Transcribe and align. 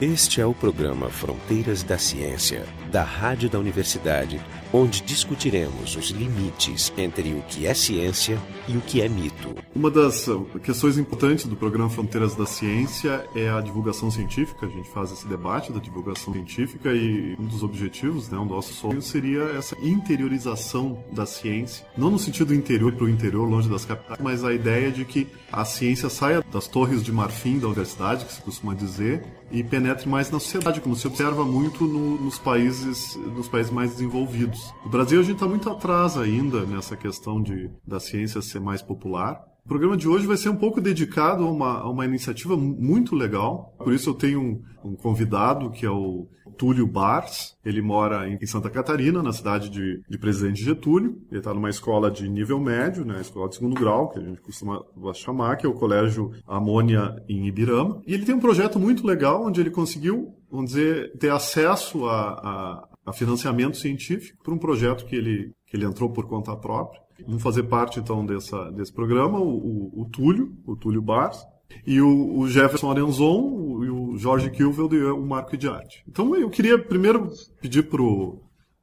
Este 0.00 0.40
é 0.40 0.46
o 0.46 0.54
programa 0.54 1.10
Fronteiras 1.10 1.82
da 1.82 1.98
Ciência, 1.98 2.64
da 2.90 3.02
Rádio 3.02 3.48
da 3.48 3.58
Universidade, 3.58 4.40
onde 4.72 5.00
discutiremos 5.02 5.96
os 5.96 6.10
limites 6.10 6.92
entre 6.96 7.32
o 7.32 7.42
que 7.42 7.66
é 7.66 7.72
ciência 7.72 8.38
e 8.68 8.76
o 8.76 8.80
que 8.80 9.00
é 9.00 9.08
mito. 9.08 9.54
Uma 9.74 9.90
das 9.90 10.26
questões 10.62 10.98
importantes 10.98 11.46
do 11.46 11.56
programa 11.56 11.88
Fronteiras 11.88 12.34
da 12.34 12.44
Ciência 12.44 13.24
é 13.34 13.48
a 13.48 13.60
divulgação 13.60 14.10
científica. 14.10 14.66
A 14.66 14.68
gente 14.68 14.88
faz 14.90 15.12
esse 15.12 15.26
debate 15.26 15.72
da 15.72 15.78
divulgação 15.78 16.32
científica 16.32 16.92
e 16.92 17.36
um 17.38 17.46
dos 17.46 17.62
objetivos, 17.62 18.28
né, 18.28 18.38
um 18.38 18.44
nosso 18.44 18.74
sonho 18.74 19.00
seria 19.00 19.42
essa 19.56 19.76
interiorização 19.80 21.02
da 21.12 21.24
ciência, 21.24 21.86
não 21.96 22.10
no 22.10 22.18
sentido 22.18 22.54
interior 22.54 22.92
para 22.92 23.04
o 23.04 23.08
interior, 23.08 23.48
longe 23.48 23.68
das 23.68 23.84
capitais, 23.84 24.20
mas 24.20 24.44
a 24.44 24.52
ideia 24.52 24.90
de 24.90 25.04
que 25.04 25.28
a 25.52 25.64
ciência 25.64 26.08
saia 26.08 26.44
das 26.52 26.66
torres 26.66 27.02
de 27.02 27.12
marfim 27.12 27.58
da 27.58 27.66
universidade, 27.66 28.24
que 28.24 28.32
se 28.32 28.42
costuma 28.42 28.74
dizer, 28.74 29.22
e 29.50 29.64
penetre 29.64 30.08
mais 30.08 30.30
na 30.30 30.38
sociedade, 30.38 30.80
como 30.80 30.94
se 30.94 31.06
observa 31.06 31.44
muito 31.44 31.84
no, 31.84 32.20
nos 32.20 32.38
países 32.38 32.79
nos 32.84 33.48
países 33.48 33.72
mais 33.72 33.92
desenvolvidos. 33.92 34.72
No 34.84 34.90
Brasil 34.90 35.20
a 35.20 35.22
gente 35.22 35.34
está 35.34 35.46
muito 35.46 35.68
atrás 35.68 36.16
ainda 36.16 36.64
nessa 36.64 36.96
questão 36.96 37.42
de 37.42 37.70
da 37.86 38.00
ciência 38.00 38.42
ser 38.42 38.60
mais 38.60 38.82
popular. 38.82 39.49
O 39.70 39.72
programa 39.72 39.96
de 39.96 40.08
hoje 40.08 40.26
vai 40.26 40.36
ser 40.36 40.48
um 40.48 40.56
pouco 40.56 40.80
dedicado 40.80 41.44
a 41.44 41.48
uma, 41.48 41.78
a 41.78 41.88
uma 41.88 42.04
iniciativa 42.04 42.56
muito 42.56 43.14
legal. 43.14 43.72
Por 43.78 43.94
isso 43.94 44.10
eu 44.10 44.14
tenho 44.14 44.40
um, 44.40 44.62
um 44.84 44.96
convidado 44.96 45.70
que 45.70 45.86
é 45.86 45.88
o 45.88 46.26
Túlio 46.58 46.88
Bars. 46.88 47.56
Ele 47.64 47.80
mora 47.80 48.28
em 48.28 48.44
Santa 48.46 48.68
Catarina, 48.68 49.22
na 49.22 49.32
cidade 49.32 49.70
de, 49.70 50.02
de 50.08 50.18
Presidente 50.18 50.64
Getúlio. 50.64 51.22
Ele 51.30 51.38
está 51.38 51.54
numa 51.54 51.70
escola 51.70 52.10
de 52.10 52.28
nível 52.28 52.58
médio, 52.58 53.04
né, 53.04 53.20
escola 53.20 53.48
de 53.48 53.54
segundo 53.54 53.78
grau, 53.78 54.08
que 54.08 54.18
a 54.18 54.22
gente 54.22 54.40
costuma 54.40 54.82
chamar, 55.14 55.54
que 55.54 55.64
é 55.64 55.68
o 55.68 55.74
Colégio 55.74 56.32
Amônia 56.48 57.22
em 57.28 57.46
Ibirama. 57.46 58.02
E 58.04 58.12
ele 58.12 58.24
tem 58.24 58.34
um 58.34 58.40
projeto 58.40 58.76
muito 58.76 59.06
legal 59.06 59.46
onde 59.46 59.60
ele 59.60 59.70
conseguiu, 59.70 60.34
vamos 60.50 60.72
dizer, 60.72 61.16
ter 61.16 61.30
acesso 61.30 62.06
a, 62.06 62.32
a, 62.32 62.88
a 63.06 63.12
financiamento 63.12 63.76
científico 63.76 64.42
para 64.42 64.52
um 64.52 64.58
projeto 64.58 65.06
que 65.06 65.14
ele, 65.14 65.52
que 65.64 65.76
ele 65.76 65.86
entrou 65.86 66.10
por 66.10 66.26
conta 66.26 66.56
própria. 66.56 67.00
Vamos 67.26 67.42
fazer 67.42 67.64
parte 67.64 68.00
então 68.00 68.24
dessa, 68.24 68.70
desse 68.70 68.92
programa, 68.92 69.38
o, 69.38 69.48
o, 69.48 70.02
o 70.02 70.04
Túlio, 70.06 70.52
o 70.66 70.76
Túlio 70.76 71.02
Bars, 71.02 71.44
e 71.86 72.00
o, 72.00 72.38
o 72.38 72.48
Jefferson 72.48 72.90
Arenzon, 72.90 73.84
e 73.84 73.90
o 73.90 74.16
Jorge 74.16 74.50
Kilveld 74.50 74.94
e 74.94 75.04
o 75.04 75.24
Marco 75.24 75.56
de 75.56 75.68
Arte. 75.68 76.02
Então 76.08 76.34
eu 76.34 76.50
queria 76.50 76.78
primeiro 76.78 77.30
pedir 77.60 77.84
pro 77.84 78.40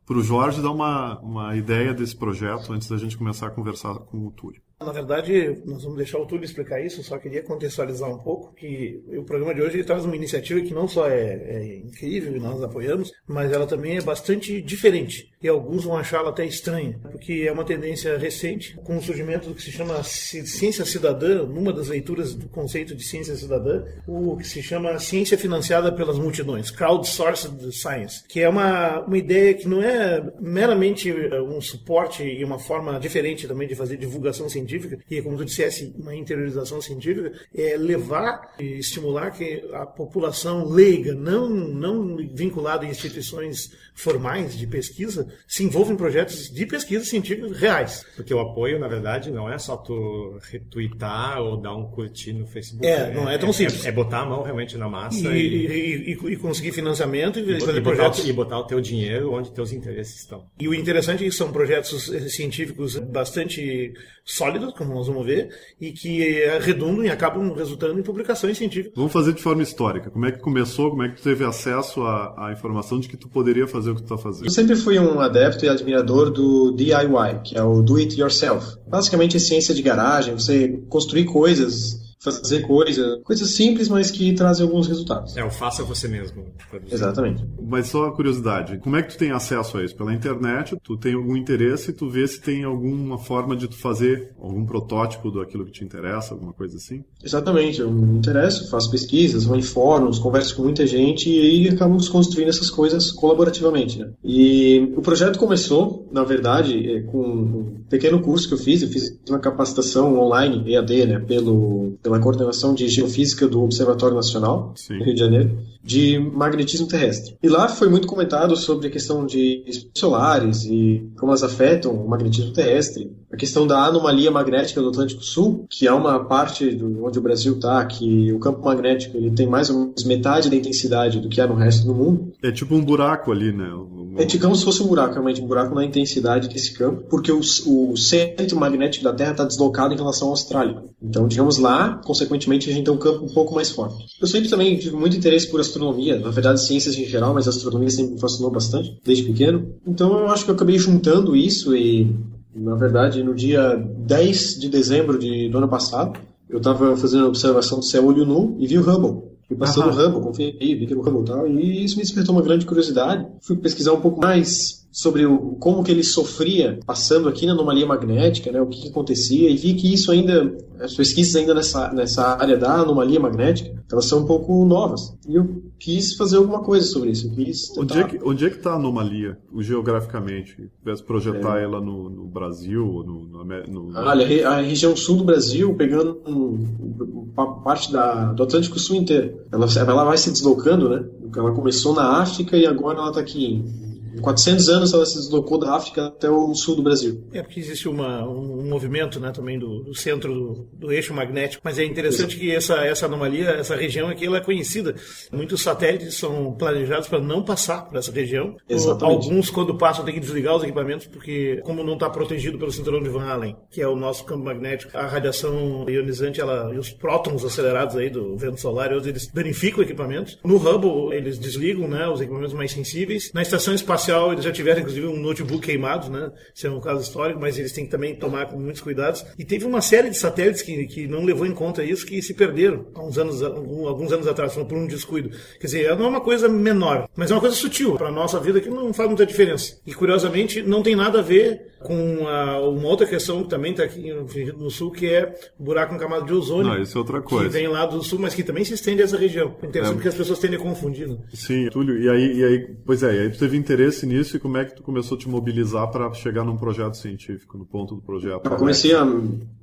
pro 0.08 0.24
Jorge 0.24 0.62
dar 0.62 0.72
uma, 0.72 1.20
uma 1.20 1.56
ideia 1.58 1.94
desse 1.94 2.16
projeto 2.16 2.72
antes 2.72 2.88
da 2.88 2.96
gente 2.96 3.18
começar 3.18 3.48
a 3.48 3.52
conversar 3.52 3.94
com 4.00 4.26
o 4.26 4.32
Túlio. 4.32 4.62
Na 4.80 4.92
verdade, 4.92 5.62
nós 5.66 5.84
vamos 5.84 5.98
deixar 5.98 6.20
o 6.20 6.26
Túlio 6.26 6.46
explicar 6.46 6.80
isso, 6.80 7.04
só 7.04 7.18
queria 7.18 7.44
contextualizar 7.44 8.10
um 8.10 8.20
pouco 8.20 8.54
que 8.54 9.04
o 9.08 9.24
programa 9.24 9.54
de 9.54 9.62
hoje 9.62 9.84
traz 9.84 10.06
uma 10.06 10.16
iniciativa 10.16 10.62
que 10.62 10.74
não 10.74 10.88
só 10.88 11.10
é, 11.10 11.34
é 11.34 11.78
incrível 11.80 12.36
e 12.38 12.40
nós 12.40 12.62
apoiamos, 12.62 13.12
mas 13.28 13.52
ela 13.52 13.66
também 13.66 13.98
é 13.98 14.02
bastante 14.02 14.62
diferente. 14.62 15.30
E 15.42 15.48
alguns 15.48 15.84
vão 15.84 15.96
achá-la 15.96 16.30
até 16.30 16.46
estranha, 16.46 17.00
porque 17.12 17.46
é 17.48 17.52
uma 17.52 17.64
tendência 17.64 18.18
recente, 18.18 18.76
com 18.84 18.98
o 18.98 19.02
surgimento 19.02 19.50
do 19.50 19.56
que 19.56 19.62
se 19.62 19.72
chama 19.72 20.02
ciência 20.04 20.84
cidadã, 20.84 21.46
numa 21.46 21.72
das 21.72 21.90
leituras 21.90 22.34
do 22.34 22.50
conceito 22.50 22.96
de 22.96 23.04
ciência 23.04 23.36
cidadã, 23.36 23.84
o 24.08 24.36
que 24.36 24.48
se 24.48 24.64
chama 24.64 24.98
ciência 24.98 25.38
financiada 25.38 25.92
pelas 25.92 26.18
multidões, 26.18 26.72
crowdsourced 26.72 27.72
science, 27.72 28.24
que 28.28 28.40
é 28.40 28.50
uma, 28.50 29.02
uma 29.02 29.18
ideia 29.18 29.54
que 29.54 29.68
não 29.68 29.84
é 29.84 30.24
meramente 30.40 31.14
um 31.14 31.62
suporte 31.62 32.24
e 32.24 32.44
uma 32.44 32.58
forma 32.58 33.00
diferente 33.00 33.48
também 33.48 33.68
de 33.68 33.76
fazer 33.76 33.98
divulgação 33.98 34.50
científica, 34.50 34.98
e 35.10 35.22
como 35.22 35.38
tu 35.38 35.46
dissesse, 35.46 35.94
uma 36.00 36.16
interiorização 36.16 36.82
científica, 36.82 37.32
é 37.54 37.78
levar 37.78 38.56
e 38.60 38.80
estimular 38.80 39.30
que 39.32 39.64
a 39.72 39.86
população 39.86 40.66
leiga, 40.66 41.14
não, 41.14 41.48
não 41.48 42.18
vinculada 42.34 42.86
a 42.86 42.90
instituições 42.90 43.72
formais 43.94 44.58
de 44.58 44.66
pesquisa, 44.66 45.28
se 45.48 45.64
envolva 45.64 45.94
em 45.94 45.96
projetos 45.96 46.50
de 46.52 46.66
pesquisa 46.66 47.04
científica 47.06 47.48
reais. 47.54 48.06
Porque 48.16 48.34
o 48.34 48.40
apoio, 48.40 48.80
na 48.80 48.88
verdade, 48.88 49.32
não 49.32 49.52
é 49.52 49.58
só 49.58 49.78
tu 49.78 50.38
retweetar 50.52 51.42
ou 51.42 51.58
dar 51.58 51.76
um 51.76 51.90
curtir 51.90 52.34
no 52.34 52.46
Facebook. 52.48 52.86
É, 52.86 53.14
não 53.14 53.30
é 53.30 53.38
tão 53.38 53.52
simples. 53.52 53.86
É, 53.86 53.90
é 53.90 53.92
botar 53.92 54.22
a 54.22 54.26
mão 54.26 54.44
realmente 54.44 54.78
na 54.78 54.88
massa 54.90 55.36
e, 55.36 55.66
e, 55.68 56.12
e, 56.14 56.34
e 56.34 56.36
conseguir 56.38 56.72
financiamento 56.72 57.40
e, 57.40 57.60
fazer 57.60 57.82
botar, 57.82 57.96
projetos. 57.96 58.28
e 58.28 58.34
botar 58.34 58.60
o 58.60 58.64
teu 58.64 58.82
dinheiro 58.82 59.34
onde 59.34 59.52
teus 59.52 59.72
interesses 59.72 60.20
estão. 60.20 60.46
E 60.60 60.68
o 60.68 60.74
interessante 60.74 61.24
é 61.24 61.28
que 61.28 61.36
são 61.36 61.52
projetos 61.52 62.12
científicos 62.30 62.98
bastante 62.98 63.94
sólidos, 64.24 64.74
como 64.74 64.94
nós 64.94 65.08
vamos 65.08 65.26
ver, 65.26 65.50
e 65.80 65.92
que 65.92 66.46
redundam 66.60 67.06
e 67.06 67.10
acabam 67.10 67.54
resultando 67.54 68.00
em 68.00 68.04
publicações 68.04 68.58
científicas. 68.58 68.94
Vamos 68.96 69.14
fazer 69.14 69.34
de 69.34 69.42
forma 69.42 69.64
histórica. 69.64 70.10
Como 70.10 70.26
é 70.26 70.32
que 70.32 70.40
começou, 70.40 70.90
como 70.90 71.04
é 71.04 71.10
que 71.10 71.16
tu 71.16 71.24
teve 71.24 71.46
acesso 71.46 72.02
à, 72.02 72.48
à 72.48 72.52
informação 72.52 73.00
de 73.00 73.08
que 73.08 73.16
tu 73.16 73.30
poderia 73.30 73.68
fazer 73.68 73.92
o 73.92 73.96
que 73.96 74.02
tu 74.02 74.14
está 74.14 74.18
fazendo? 74.18 74.46
Eu 74.46 74.52
sempre 74.52 74.76
fui 74.76 75.00
um 75.00 75.17
adepto 75.20 75.66
e 75.66 75.70
admirador 75.70 76.32
do 76.32 76.72
DIY, 76.72 77.42
que 77.44 77.58
é 77.58 77.64
o 77.64 77.82
Do 77.82 77.98
It 77.98 78.20
Yourself. 78.20 78.78
Basicamente 78.88 79.38
é 79.38 79.40
ciência 79.40 79.74
de 79.74 79.82
garagem, 79.82 80.34
você 80.34 80.80
construir 80.90 81.26
coisas 81.26 82.07
fazer 82.20 82.62
coisa, 82.62 83.20
coisas 83.24 83.50
simples, 83.52 83.90
mas 83.90 84.12
que 84.12 84.34
trazem 84.34 84.66
alguns 84.66 84.88
resultados. 84.88 85.38
É, 85.38 85.44
o 85.44 85.52
faça 85.52 85.84
você 85.84 86.08
mesmo. 86.08 86.46
Exatamente. 86.92 87.44
Mas 87.62 87.88
só 87.88 88.06
uma 88.06 88.16
curiosidade, 88.16 88.78
como 88.80 88.96
é 88.96 89.04
que 89.04 89.14
tu 89.14 89.18
tem 89.18 89.32
acesso 89.32 89.78
a 89.78 89.84
isso? 89.84 89.96
Pela 89.96 90.14
internet, 90.14 90.76
tu 90.84 90.98
tem 90.98 91.14
algum 91.14 91.36
interesse, 91.36 91.94
tu 91.94 92.10
vê 92.10 92.28
se 92.28 92.42
tem 92.42 92.64
alguma 92.64 93.18
forma 93.18 93.56
de 93.56 93.68
tu 93.68 93.78
fazer 93.78 94.32
algum 94.40 94.66
protótipo 94.66 95.32
daquilo 95.32 95.66
que 95.66 95.72
te 95.72 95.84
interessa, 95.84 96.34
alguma 96.34 96.54
coisa 96.54 96.78
assim? 96.78 97.04
Exatamente, 97.24 97.82
eu 97.82 97.92
me 97.92 98.18
interesso, 98.18 98.70
faço 98.70 98.90
pesquisas, 98.90 99.46
vou 99.46 99.58
em 99.58 99.62
fóruns, 99.62 100.20
converso 100.20 100.56
com 100.56 100.64
muita 100.64 100.86
gente 100.88 101.30
e 101.30 101.40
aí 101.40 101.70
acabamos 101.70 102.10
construindo 102.10 102.50
essas 102.50 102.70
coisas 102.70 103.12
colaborativamente, 103.12 104.00
né? 104.00 104.10
E 104.24 104.94
o 104.96 105.02
projeto 105.02 105.38
começou, 105.38 106.08
na 106.12 106.24
verdade, 106.24 106.90
é, 106.92 107.02
com 107.02 107.20
um 107.20 107.78
pequeno 107.90 108.20
curso 108.22 108.48
que 108.48 108.54
eu 108.54 108.58
fiz, 108.58 108.82
eu 108.82 108.90
fiz 108.90 109.18
uma 109.30 109.40
capacitação 109.40 110.20
online, 110.20 110.64
EAD, 110.74 111.06
né, 111.06 111.20
pelo 111.20 111.98
pela 112.08 112.20
coordenação 112.20 112.74
de 112.74 112.88
geofísica 112.88 113.46
do 113.48 113.62
Observatório 113.62 114.16
Nacional, 114.16 114.72
Sim. 114.76 115.04
Rio 115.04 115.14
de 115.14 115.20
Janeiro, 115.20 115.58
de 115.84 116.18
magnetismo 116.18 116.88
terrestre. 116.88 117.38
E 117.44 117.50
lá 117.50 117.68
foi 117.68 117.90
muito 117.90 118.08
comentado 118.08 118.56
sobre 118.56 118.88
a 118.88 118.90
questão 118.90 119.26
de 119.26 119.64
solares 119.94 120.64
e 120.66 121.12
como 121.18 121.32
elas 121.32 121.44
afetam 121.44 121.94
o 121.94 122.10
magnetismo 122.10 122.54
terrestre, 122.54 123.12
a 123.32 123.36
questão 123.36 123.68
da 123.68 123.86
anomalia 123.86 124.32
magnética 124.32 124.82
do 124.82 124.88
Atlântico 124.88 125.22
Sul, 125.22 125.66
que 125.70 125.86
é 125.86 125.92
uma 125.92 126.24
parte 126.26 126.72
do, 126.72 127.06
onde 127.06 127.20
o 127.20 127.22
Brasil 127.22 127.56
está, 127.56 127.86
que 127.86 128.32
o 128.32 128.40
campo 128.40 128.64
magnético 128.64 129.18
ele 129.18 129.32
tem 129.32 129.48
mais 129.48 129.70
ou 129.70 129.80
menos 129.80 130.04
metade 130.06 130.50
da 130.50 130.56
intensidade 130.56 131.20
do 131.20 131.28
que 131.28 131.42
há 131.42 131.48
no 131.48 131.56
resto 131.56 131.86
do 131.86 131.94
mundo. 131.94 132.32
É 132.42 132.52
tipo 132.52 132.74
um 132.74 132.84
buraco 132.84 133.32
ali, 133.32 133.52
né? 133.52 133.70
É 134.18 134.38
como 134.40 134.56
se 134.56 134.66
fosse 134.66 134.82
um 134.82 134.88
buraco, 134.88 135.14
realmente, 135.14 135.42
um 135.42 135.48
buraco 135.48 135.76
na 135.76 135.86
intensidade 135.86 136.50
desse 136.50 136.74
campo, 136.74 137.04
porque 137.10 137.32
o, 137.32 137.40
o 137.40 137.96
centro 137.96 138.58
magnético 138.58 139.04
da 139.04 139.14
Terra 139.14 139.32
está 139.32 139.46
deslocado 139.46 139.94
em 139.94 139.98
relação 139.98 140.30
à 140.30 140.32
Austrália. 140.32 140.84
Então, 141.02 141.28
digamos 141.28 141.58
lá, 141.58 142.02
consequentemente, 142.04 142.70
a 142.70 142.74
gente 142.74 142.86
tem 142.86 142.94
um 142.94 142.98
campo 142.98 143.24
um 143.26 143.30
pouco 143.30 143.54
mais 143.54 143.70
forte. 143.70 144.06
Eu 144.20 144.28
sempre 144.28 144.50
também 144.50 144.78
tive 144.78 144.96
muito 144.96 145.16
interesse 145.16 145.48
por 145.48 145.60
astronomia, 145.60 146.20
na 146.20 146.32
verdade, 146.32 146.66
ciências 146.66 146.98
em 146.98 147.06
geral, 147.06 147.34
mas 147.34 147.48
astronomia 147.48 147.90
sempre 147.90 148.14
me 148.14 148.20
fascinou 148.20 148.50
bastante, 148.50 149.00
desde 149.06 149.24
pequeno. 149.24 149.76
Então, 149.86 150.18
eu 150.18 150.28
acho 150.30 150.46
que 150.46 150.52
eu 150.52 150.56
acabei 150.56 150.78
juntando 150.78 151.36
isso 151.36 151.76
e 151.76 152.12
na 152.58 152.76
verdade, 152.76 153.24
no 153.24 153.36
dia 153.36 153.76
10 153.76 154.60
de 154.60 154.68
dezembro 154.68 155.20
de, 155.20 155.48
do 155.48 155.60
ano 155.60 155.68
passado, 155.68 156.20
eu 156.50 156.58
estava 156.58 156.96
fazendo 156.98 157.28
observação 157.28 157.80
do 157.80 157.86
céu 157.86 158.06
olho 158.06 158.26
nu 158.26 158.56
e 158.60 158.66
vi 158.66 158.78
o 158.78 158.82
Hubble. 158.82 159.37
Fui 159.48 159.56
passando 159.56 159.90
o 159.90 159.94
Hubble, 159.94 160.22
conferi, 160.22 160.76
vi 160.76 160.86
que 160.86 160.94
era 160.94 161.00
o 161.00 161.08
Hubble 161.08 161.22
e 161.22 161.26
tal, 161.26 161.48
e 161.48 161.86
isso 161.86 161.96
me 161.96 162.04
despertou 162.04 162.36
uma 162.36 162.42
grande 162.42 162.66
curiosidade. 162.66 163.26
Fui 163.42 163.56
pesquisar 163.56 163.94
um 163.94 164.02
pouco 164.02 164.20
mais 164.20 164.87
sobre 164.98 165.28
o, 165.28 165.56
como 165.60 165.84
que 165.84 165.92
ele 165.92 166.04
sofria 166.04 166.80
passando 166.84 167.30
aqui 167.30 167.46
na 167.46 167.52
anomalia 167.52 167.86
magnética, 167.86 168.52
né, 168.52 168.60
o 168.60 168.66
que, 168.66 168.82
que, 168.82 168.90
acontecia, 168.90 169.48
e 169.48 169.56
vi 169.56 169.76
que 169.76 169.94
isso 169.94 170.12
ainda, 170.12 170.58
as 170.80 170.96
pesquisas 170.96 171.36
ainda 171.36 171.54
nessa, 171.54 171.94
nessa 171.94 172.36
área 172.42 172.58
da 172.58 172.78
anomalia 172.82 173.20
magnética, 173.20 173.78
elas 173.92 174.06
são 174.06 174.22
um 174.22 174.26
pouco 174.26 174.66
novas. 174.66 175.16
E 175.30 175.36
eu 175.36 175.62
quis 175.78 176.16
fazer 176.16 176.38
alguma 176.38 176.64
coisa 176.64 176.88
sobre 176.88 177.12
isso. 177.12 177.30
quis 177.36 177.70
tentar... 177.70 177.82
Onde 177.82 178.00
é 178.00 178.04
que 178.06 178.20
onde 178.24 178.46
é 178.48 178.50
que 178.50 178.58
está 178.58 178.72
a 178.72 178.76
anomalia, 178.76 179.38
geograficamente? 179.60 180.68
Tivesse 180.80 181.04
projetar 181.04 181.60
é. 181.60 181.64
ela 181.64 181.80
no, 181.80 182.10
no 182.10 182.26
Brasil, 182.26 182.84
no, 183.06 183.24
no, 183.24 183.44
no... 183.46 184.00
Olha, 184.00 184.50
a 184.50 184.62
região 184.62 184.96
sul 184.96 185.18
do 185.18 185.26
Brasil, 185.26 185.76
pegando 185.76 186.20
um, 186.26 187.28
parte 187.64 187.92
da, 187.94 188.34
do 188.34 188.42
Atlântico 188.42 188.80
Sul 188.80 188.96
inteiro, 188.96 189.42
ela, 189.52 189.68
ela 189.78 190.06
vai 190.06 190.18
se 190.18 190.32
deslocando, 190.32 190.90
né? 190.90 191.06
Ela 191.36 191.52
começou 191.52 191.94
na 191.94 192.20
África 192.20 192.58
e 192.58 192.66
agora 192.66 192.98
ela 192.98 193.10
está 193.10 193.22
aqui 193.22 193.46
em 193.46 193.87
Em 194.18 194.22
400 194.22 194.70
anos 194.70 194.94
ela 194.94 195.06
se 195.06 195.16
deslocou 195.16 195.60
da 195.60 195.76
África 195.76 196.08
até 196.08 196.30
o 196.30 196.54
sul 196.56 196.76
do 196.76 196.82
Brasil. 196.82 197.24
É 197.32 197.42
porque 197.44 197.60
existe 197.60 197.88
uma, 197.88 198.28
um, 198.28 198.62
um 198.62 198.70
movimento 198.70 199.20
né, 199.20 199.32
também 199.32 199.60
do, 199.60 199.84
do 199.84 199.96
centro 199.96 200.34
do, 200.34 200.68
do, 200.74 200.92
eixo 200.92 201.14
magnético, 201.14 201.62
mas 201.64 201.78
é 201.78 201.86
interessante 201.86 202.32
Exato. 202.32 202.40
que 202.40 202.52
essa, 202.52 202.76
essa 202.86 203.06
anomalia, 203.06 203.52
essa 203.52 203.76
região 203.76 204.10
aqui, 204.10 204.26
ela 204.26 204.38
é 204.38 204.42
conhecida. 204.42 204.96
Muitos 205.32 205.62
satélites 205.62 206.16
são 206.16 206.54
planejados 206.54 207.08
para 207.08 207.20
não 207.20 207.44
passar 207.44 207.86
por 207.86 207.98
essa 207.98 208.12
região. 208.12 208.56
Exatamente. 208.68 209.28
Alguns, 209.28 209.50
quando 209.50 209.78
passam, 209.78 210.04
tem 210.04 210.14
que 210.14 210.20
desligar 210.20 210.56
os 210.56 210.64
equipamentos, 210.64 211.06
porque 211.06 211.62
como 211.64 211.84
não 211.84 211.94
está 211.94 212.10
protegido 212.10 212.58
pelo 212.58 212.72
cinturão 212.72 213.02
de 213.02 213.10
Van 213.10 213.26
Allen, 213.26 213.56
que 213.70 213.82
é 213.82 213.88
o 213.88 213.96
nosso 213.96 214.24
campo 214.26 214.44
magnético, 214.44 214.98
a 214.98 215.06
radiação 215.06 215.86
ionizante 215.88 216.42
ela, 216.42 216.74
e 216.74 216.80
os 216.80 216.90
prótons 216.90 217.46
acelerados 217.46 217.96
aí 217.96 218.10
do 218.10 218.36
vento 218.36 218.60
solar, 218.60 218.92
eles 218.92 219.28
danificam 219.32 219.80
o 219.80 219.84
equipamento. 219.84 220.38
No 220.44 220.58
Hubble, 220.58 221.16
eles 221.16 221.38
desligam 221.38 221.88
né, 221.88 222.08
os 222.08 222.22
equipamentos 222.22 222.54
mais 222.54 222.72
sensíveis. 222.72 223.32
Na 223.34 223.42
estação 223.42 223.74
espacial, 223.74 224.07
eles 224.32 224.44
já 224.44 224.52
tiveram, 224.52 224.82
inclusive, 224.82 225.08
um 225.08 225.20
notebook 225.20 225.66
queimado, 225.66 226.10
né? 226.10 226.32
Isso 226.54 226.68
é 226.68 226.70
um 226.70 226.80
caso 226.80 227.02
histórico, 227.02 227.40
mas 227.40 227.58
eles 227.58 227.72
têm 227.72 227.86
que 227.86 227.92
também 227.92 228.16
tomar 228.16 228.48
com 228.48 228.58
muitos 228.58 228.82
cuidados. 228.82 229.26
E 229.38 229.46
teve 229.46 229.66
uma 229.66 229.82
série 229.82 230.10
de 230.10 230.18
satélites 230.18 230.62
que, 230.62 230.86
que 230.86 231.08
não 231.08 231.24
levou 231.24 231.46
em 231.46 231.54
conta 231.54 231.84
isso, 231.84 232.06
que 232.06 232.22
se 232.22 232.34
perderam 232.34 232.88
há 232.94 233.04
uns 233.04 233.18
anos, 233.18 233.42
alguns 233.42 234.12
anos 234.12 234.28
atrás, 234.28 234.54
por 234.54 234.78
um 234.78 234.88
descuido. 234.88 235.30
Quer 235.60 235.68
dizer, 235.68 235.96
não 235.98 236.06
é 236.06 236.10
uma 236.10 236.22
coisa 236.22 236.48
menor, 236.48 237.08
mas 237.16 237.32
é 237.32 237.34
uma 237.34 237.42
coisa 237.42 237.56
sutil. 237.56 237.96
Para 237.96 238.10
a 238.10 238.12
nossa 238.12 238.40
vida 238.40 238.60
que 238.60 238.70
não 238.70 238.94
faz 238.94 239.08
muita 239.08 239.26
diferença. 239.26 239.78
E, 239.86 239.94
curiosamente, 239.94 240.62
não 240.62 240.84
tem 240.84 240.96
nada 240.96 241.20
a 241.20 241.22
ver 241.22 241.68
com 241.80 242.28
a, 242.28 242.60
uma 242.68 242.88
outra 242.88 243.06
questão 243.06 243.44
que 243.44 243.50
também 243.50 243.72
está 243.72 243.84
aqui 243.84 244.12
no 244.54 244.70
sul, 244.70 244.92
que 244.92 245.08
é 245.08 245.36
o 245.60 245.64
buraco 245.64 245.94
em 245.94 245.98
camada 245.98 246.26
de 246.26 246.34
ozônio. 246.34 246.74
Não, 246.74 246.82
isso 246.82 246.98
é 246.98 247.02
outra 247.02 247.22
coisa. 247.22 247.46
Que 247.46 247.54
vem 247.54 247.68
lá 247.68 247.86
do 247.86 248.04
sul, 248.04 248.20
mas 248.20 248.34
que 248.34 248.44
também 248.44 248.64
se 248.64 248.74
estende 248.74 249.02
a 249.02 249.06
essa 249.06 249.18
região. 249.18 249.56
Interessante 249.64 249.92
é. 249.92 249.94
porque 249.94 250.08
as 250.08 250.16
pessoas 250.16 250.40
tendem 250.40 250.60
a 250.60 250.62
confundir. 250.62 251.08
Né? 251.08 251.18
Sim, 251.34 251.70
Túlio, 251.72 252.02
e 252.02 252.10
aí, 252.10 252.38
e 252.38 252.44
aí, 252.44 252.76
pois 252.86 253.04
é, 253.04 253.16
e 253.16 253.20
aí 253.22 253.30
tu 253.30 253.40
teve 253.40 253.58
interesse 253.58 254.06
nisso 254.06 254.38
e 254.38 254.40
como 254.40 254.58
é 254.58 254.66
que 254.66 254.76
tu 254.76 254.84
começou 254.84 255.18
a 255.18 255.20
te 255.20 255.30
mobilizar 255.30 255.90
para 255.92 256.12
chegar 256.14 256.44
num 256.44 256.58
projeto 256.58 256.96
científico, 256.96 257.58
no 257.58 257.66
ponto 257.66 257.96
do 257.96 258.02
projeto? 258.02 258.42
Eu 258.44 258.56
comecei 258.56 258.94
a 258.94 259.06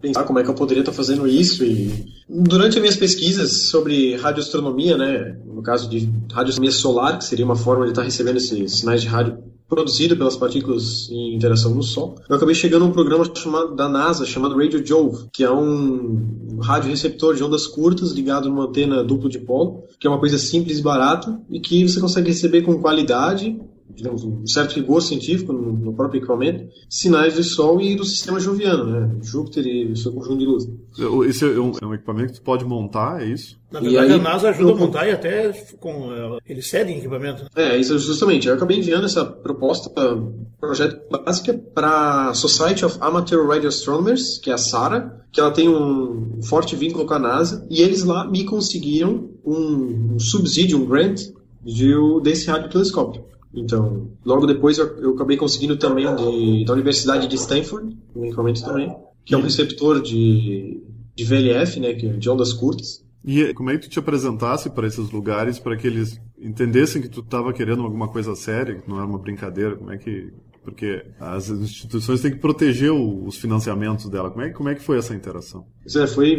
pensar 0.01 0.25
como 0.25 0.39
é 0.39 0.43
que 0.43 0.51
eu 0.51 0.55
poderia 0.55 0.83
estar 0.83 0.93
fazendo 0.93 1.27
isso 1.27 1.65
e 1.65 2.07
durante 2.29 2.77
as 2.77 2.81
minhas 2.81 2.97
pesquisas 2.97 3.69
sobre 3.69 4.15
radioastronomia, 4.17 4.97
né, 4.97 5.37
no 5.45 5.63
caso 5.63 5.89
de 5.89 6.09
radioastronomia 6.33 6.73
solar, 6.73 7.19
que 7.19 7.25
seria 7.25 7.45
uma 7.45 7.57
forma 7.57 7.85
de 7.85 7.91
estar 7.91 8.03
recebendo 8.03 8.37
esses 8.37 8.79
sinais 8.79 9.03
de 9.03 9.09
rádio 9.09 9.54
produzido 9.69 10.17
pelas 10.17 10.37
partículas 10.37 11.09
em 11.11 11.35
interação 11.35 11.75
no 11.75 11.83
Sol, 11.83 12.17
eu 12.29 12.37
acabei 12.37 12.55
chegando 12.55 12.85
a 12.85 12.89
um 12.89 12.93
programa 12.93 13.25
chamado, 13.35 13.75
da 13.75 13.89
NASA 13.89 14.25
chamado 14.25 14.57
Radio 14.57 14.85
Jove, 14.87 15.29
que 15.33 15.43
é 15.43 15.51
um 15.51 16.59
rádio 16.63 16.91
receptor 16.91 17.35
de 17.35 17.43
ondas 17.43 17.67
curtas 17.67 18.13
ligado 18.13 18.49
numa 18.49 18.67
antena 18.67 19.03
duplo 19.03 19.29
dipolo, 19.29 19.85
que 19.99 20.07
é 20.07 20.11
uma 20.11 20.21
coisa 20.21 20.39
simples 20.39 20.79
e 20.79 20.83
barata 20.83 21.41
e 21.51 21.61
que 21.61 21.89
você 21.89 22.01
consegue 22.01 22.29
receber 22.29 22.63
com 22.63 22.81
qualidade 22.81 23.59
digamos, 23.91 24.25
um 24.25 24.47
certo 24.47 24.75
rigor 24.75 25.01
científico 25.01 25.53
no, 25.53 25.73
no, 25.73 25.93
próprio 25.93 26.19
equipamento, 26.19 26.69
sinais 26.89 27.35
do 27.35 27.45
Sol 27.45 27.81
e 27.81 27.95
do 27.95 28.05
sistema 28.05 28.41
joviano, 28.41 28.85
né? 28.85 29.17
Júpiter 29.23 29.67
e 29.67 29.93
o 29.93 29.97
seu 29.97 30.13
conjunto 30.13 30.39
de 30.39 30.47
luz. 30.47 30.69
Esse 31.29 31.45
é 31.45 31.61
um, 31.61 31.73
é 31.81 31.87
um, 31.87 31.95
equipamento 31.95 32.33
que 32.33 32.41
tu 32.41 32.43
pode 32.43 32.65
montar, 32.65 33.23
é 33.23 33.27
isso? 33.27 33.59
Na 33.71 33.81
verdade, 33.81 34.13
aí, 34.13 34.19
a 34.19 34.23
NASA 34.23 34.49
ajuda 34.51 34.71
eu, 34.71 34.77
a 34.77 34.79
montar 34.79 35.09
e 35.09 35.13
até 35.13 35.53
com, 35.81 36.09
uh, 36.09 36.39
eles 36.49 36.69
cedem 36.69 36.99
equipamento. 36.99 37.47
É, 37.55 37.77
isso 37.77 37.99
justamente. 37.99 38.49
Eu 38.49 38.55
acabei 38.55 38.79
enviando 38.79 39.05
essa 39.05 39.25
proposta, 39.25 39.91
projeto 40.61 41.01
básica, 41.11 41.55
para 41.75 42.31
a 42.31 42.35
Society 42.35 42.85
of 42.85 42.97
Amateur 43.01 43.47
Radio 43.47 43.69
Astronomers, 43.69 44.39
que 44.39 44.51
é 44.51 44.55
a 44.55 44.59
SARA, 44.59 45.25
que 45.33 45.41
ela 45.41 45.51
tem 45.51 45.69
um 45.69 46.41
forte 46.43 46.75
vínculo 46.77 47.07
com 47.07 47.15
a 47.15 47.19
NASA, 47.19 47.67
e 47.69 47.83
eles 47.83 48.05
lá 48.05 48.29
me 48.29 48.45
conseguiram 48.45 49.31
um, 49.45 50.15
um 50.15 50.19
subsídio, 50.19 50.79
um 50.79 50.87
grant, 50.87 51.21
de, 51.65 51.95
desse 52.23 52.47
radiotelescópio. 52.49 53.25
Então, 53.55 54.11
logo 54.25 54.47
depois 54.47 54.79
eu, 54.79 54.87
eu 54.99 55.15
acabei 55.15 55.37
conseguindo 55.37 55.77
também 55.77 56.07
de, 56.17 56.65
da 56.65 56.73
Universidade 56.73 57.29
de 57.29 57.37
Stanford, 57.37 57.97
um 58.15 58.25
equipamento 58.25 58.65
também, 58.65 58.95
que 59.25 59.35
é 59.35 59.39
um 59.39 59.43
receptor 59.43 60.03
de, 60.03 60.83
de 61.15 61.25
VLF, 61.25 61.81
né, 61.81 61.91
é 61.91 61.95
de 61.95 62.31
ondas 62.31 62.53
curtas. 62.53 63.05
E 63.25 63.55
como 63.55 63.71
é 63.71 63.79
que 63.79 63.87
tu 63.87 63.91
te 63.91 63.99
apresentasse 63.99 64.69
para 64.69 64.87
esses 64.87 65.11
lugares 65.11 65.59
para 65.59 65.77
que 65.77 65.87
eles 65.87 66.21
entendessem 66.39 67.01
que 67.01 67.09
tu 67.09 67.21
estava 67.21 67.53
querendo 67.55 67.83
alguma 67.83 68.09
coisa 68.09 68.35
séria, 68.35 68.75
que 68.75 68.89
não 68.89 68.99
era 68.99 69.07
uma 69.07 69.19
brincadeira? 69.19 69.77
Como 69.77 69.91
é 69.91 69.97
que 69.97 70.31
porque 70.65 71.05
as 71.21 71.51
instituições 71.51 72.21
têm 72.21 72.33
que 72.33 72.39
proteger 72.39 72.91
os 72.91 73.37
financiamentos 73.37 74.09
dela. 74.09 74.31
Como 74.31 74.43
é, 74.43 74.51
como 74.51 74.69
é 74.69 74.75
que 74.75 74.83
foi 74.83 74.99
essa 74.99 75.15
interação? 75.15 75.67
É, 75.95 76.07
foi, 76.07 76.39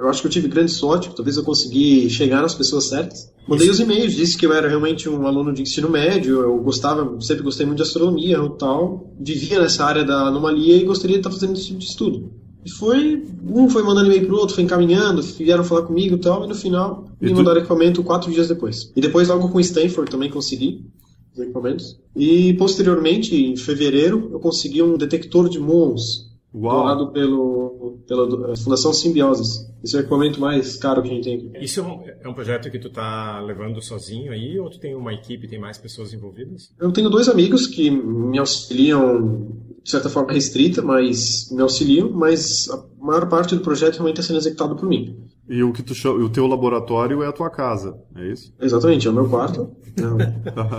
eu 0.00 0.08
acho 0.08 0.20
que 0.20 0.26
eu 0.28 0.30
tive 0.30 0.46
grande 0.48 0.70
sorte, 0.70 1.10
talvez 1.16 1.36
eu 1.36 1.42
consegui 1.42 2.08
chegar 2.10 2.42
nas 2.42 2.54
pessoas 2.54 2.88
certas. 2.88 3.32
Mandei 3.48 3.68
os 3.68 3.80
e-mails, 3.80 4.14
disse 4.14 4.36
que 4.36 4.46
eu 4.46 4.52
era 4.52 4.68
realmente 4.68 5.08
um 5.08 5.26
aluno 5.26 5.52
de 5.52 5.62
ensino 5.62 5.88
médio, 5.88 6.40
eu 6.42 6.58
gostava, 6.58 7.20
sempre 7.20 7.42
gostei 7.42 7.66
muito 7.66 7.78
de 7.78 7.82
astronomia 7.82 8.36
e 8.36 8.58
tal, 8.58 9.12
vivia 9.18 9.60
nessa 9.60 9.84
área 9.84 10.04
da 10.04 10.28
anomalia 10.28 10.76
e 10.76 10.84
gostaria 10.84 11.16
de 11.16 11.20
estar 11.20 11.30
fazendo 11.30 11.54
esse 11.54 11.66
tipo 11.66 11.78
de 11.78 11.86
estudo. 11.86 12.42
E 12.64 12.70
foi, 12.70 13.26
um 13.44 13.68
foi 13.68 13.82
mandando 13.82 14.06
e-mail 14.06 14.26
pro 14.26 14.36
outro, 14.36 14.54
foi 14.54 14.62
encaminhando, 14.62 15.20
vieram 15.22 15.64
falar 15.64 15.82
comigo 15.82 16.14
e 16.14 16.18
tal, 16.18 16.44
e 16.44 16.48
no 16.48 16.54
final 16.54 17.08
e 17.20 17.24
me 17.24 17.32
tu... 17.32 17.36
mandaram 17.36 17.58
equipamento 17.58 18.04
quatro 18.04 18.30
dias 18.30 18.46
depois. 18.46 18.92
E 18.94 19.00
depois 19.00 19.28
logo 19.28 19.48
com 19.48 19.58
Stanford 19.58 20.10
também 20.10 20.30
consegui 20.30 20.86
os 21.32 21.38
equipamentos. 21.38 22.00
E 22.14 22.54
posteriormente, 22.54 23.34
em 23.34 23.56
fevereiro, 23.56 24.28
eu 24.32 24.40
consegui 24.40 24.82
um 24.82 24.96
detector 24.96 25.48
de 25.48 25.58
muons 25.58 26.30
doado 26.52 27.10
pelo, 27.12 27.98
pela 28.06 28.56
Fundação 28.56 28.92
Simbioses. 28.92 29.70
Esse 29.82 29.96
é 29.96 29.98
o 29.98 30.02
equipamento 30.02 30.38
mais 30.38 30.76
caro 30.76 31.02
que 31.02 31.08
a 31.08 31.14
gente 31.14 31.24
tem 31.24 31.34
aqui. 31.36 31.64
Isso 31.64 31.80
é 31.80 31.82
um, 31.82 32.04
é 32.20 32.28
um 32.28 32.34
projeto 32.34 32.70
que 32.70 32.78
tu 32.78 32.88
está 32.88 33.40
levando 33.40 33.82
sozinho 33.82 34.32
aí 34.32 34.58
ou 34.58 34.70
tu 34.70 34.78
tem 34.78 34.94
uma 34.94 35.12
equipe, 35.12 35.48
tem 35.48 35.58
mais 35.58 35.78
pessoas 35.78 36.12
envolvidas? 36.12 36.72
Eu 36.78 36.92
tenho 36.92 37.10
dois 37.10 37.28
amigos 37.28 37.66
que 37.66 37.90
me 37.90 38.38
auxiliam 38.38 39.48
de 39.82 39.90
certa 39.90 40.08
forma 40.08 40.32
restrita, 40.32 40.80
mas 40.80 41.50
me 41.50 41.60
auxiliam, 41.60 42.08
mas 42.10 42.68
a 42.70 42.84
maior 43.00 43.28
parte 43.28 43.56
do 43.56 43.62
projeto 43.62 43.94
realmente 43.94 44.20
está 44.20 44.28
sendo 44.28 44.38
executado 44.38 44.76
por 44.76 44.88
mim. 44.88 45.16
E 45.48 45.62
o 45.62 45.72
que 45.72 45.82
tu 45.82 45.94
chama, 45.94 46.24
o 46.24 46.28
teu 46.28 46.46
laboratório 46.46 47.22
é 47.22 47.26
a 47.26 47.32
tua 47.32 47.50
casa, 47.50 47.96
é 48.16 48.28
isso? 48.28 48.54
Exatamente, 48.60 49.06
é 49.06 49.10
o 49.10 49.14
meu 49.14 49.28
quarto. 49.28 49.70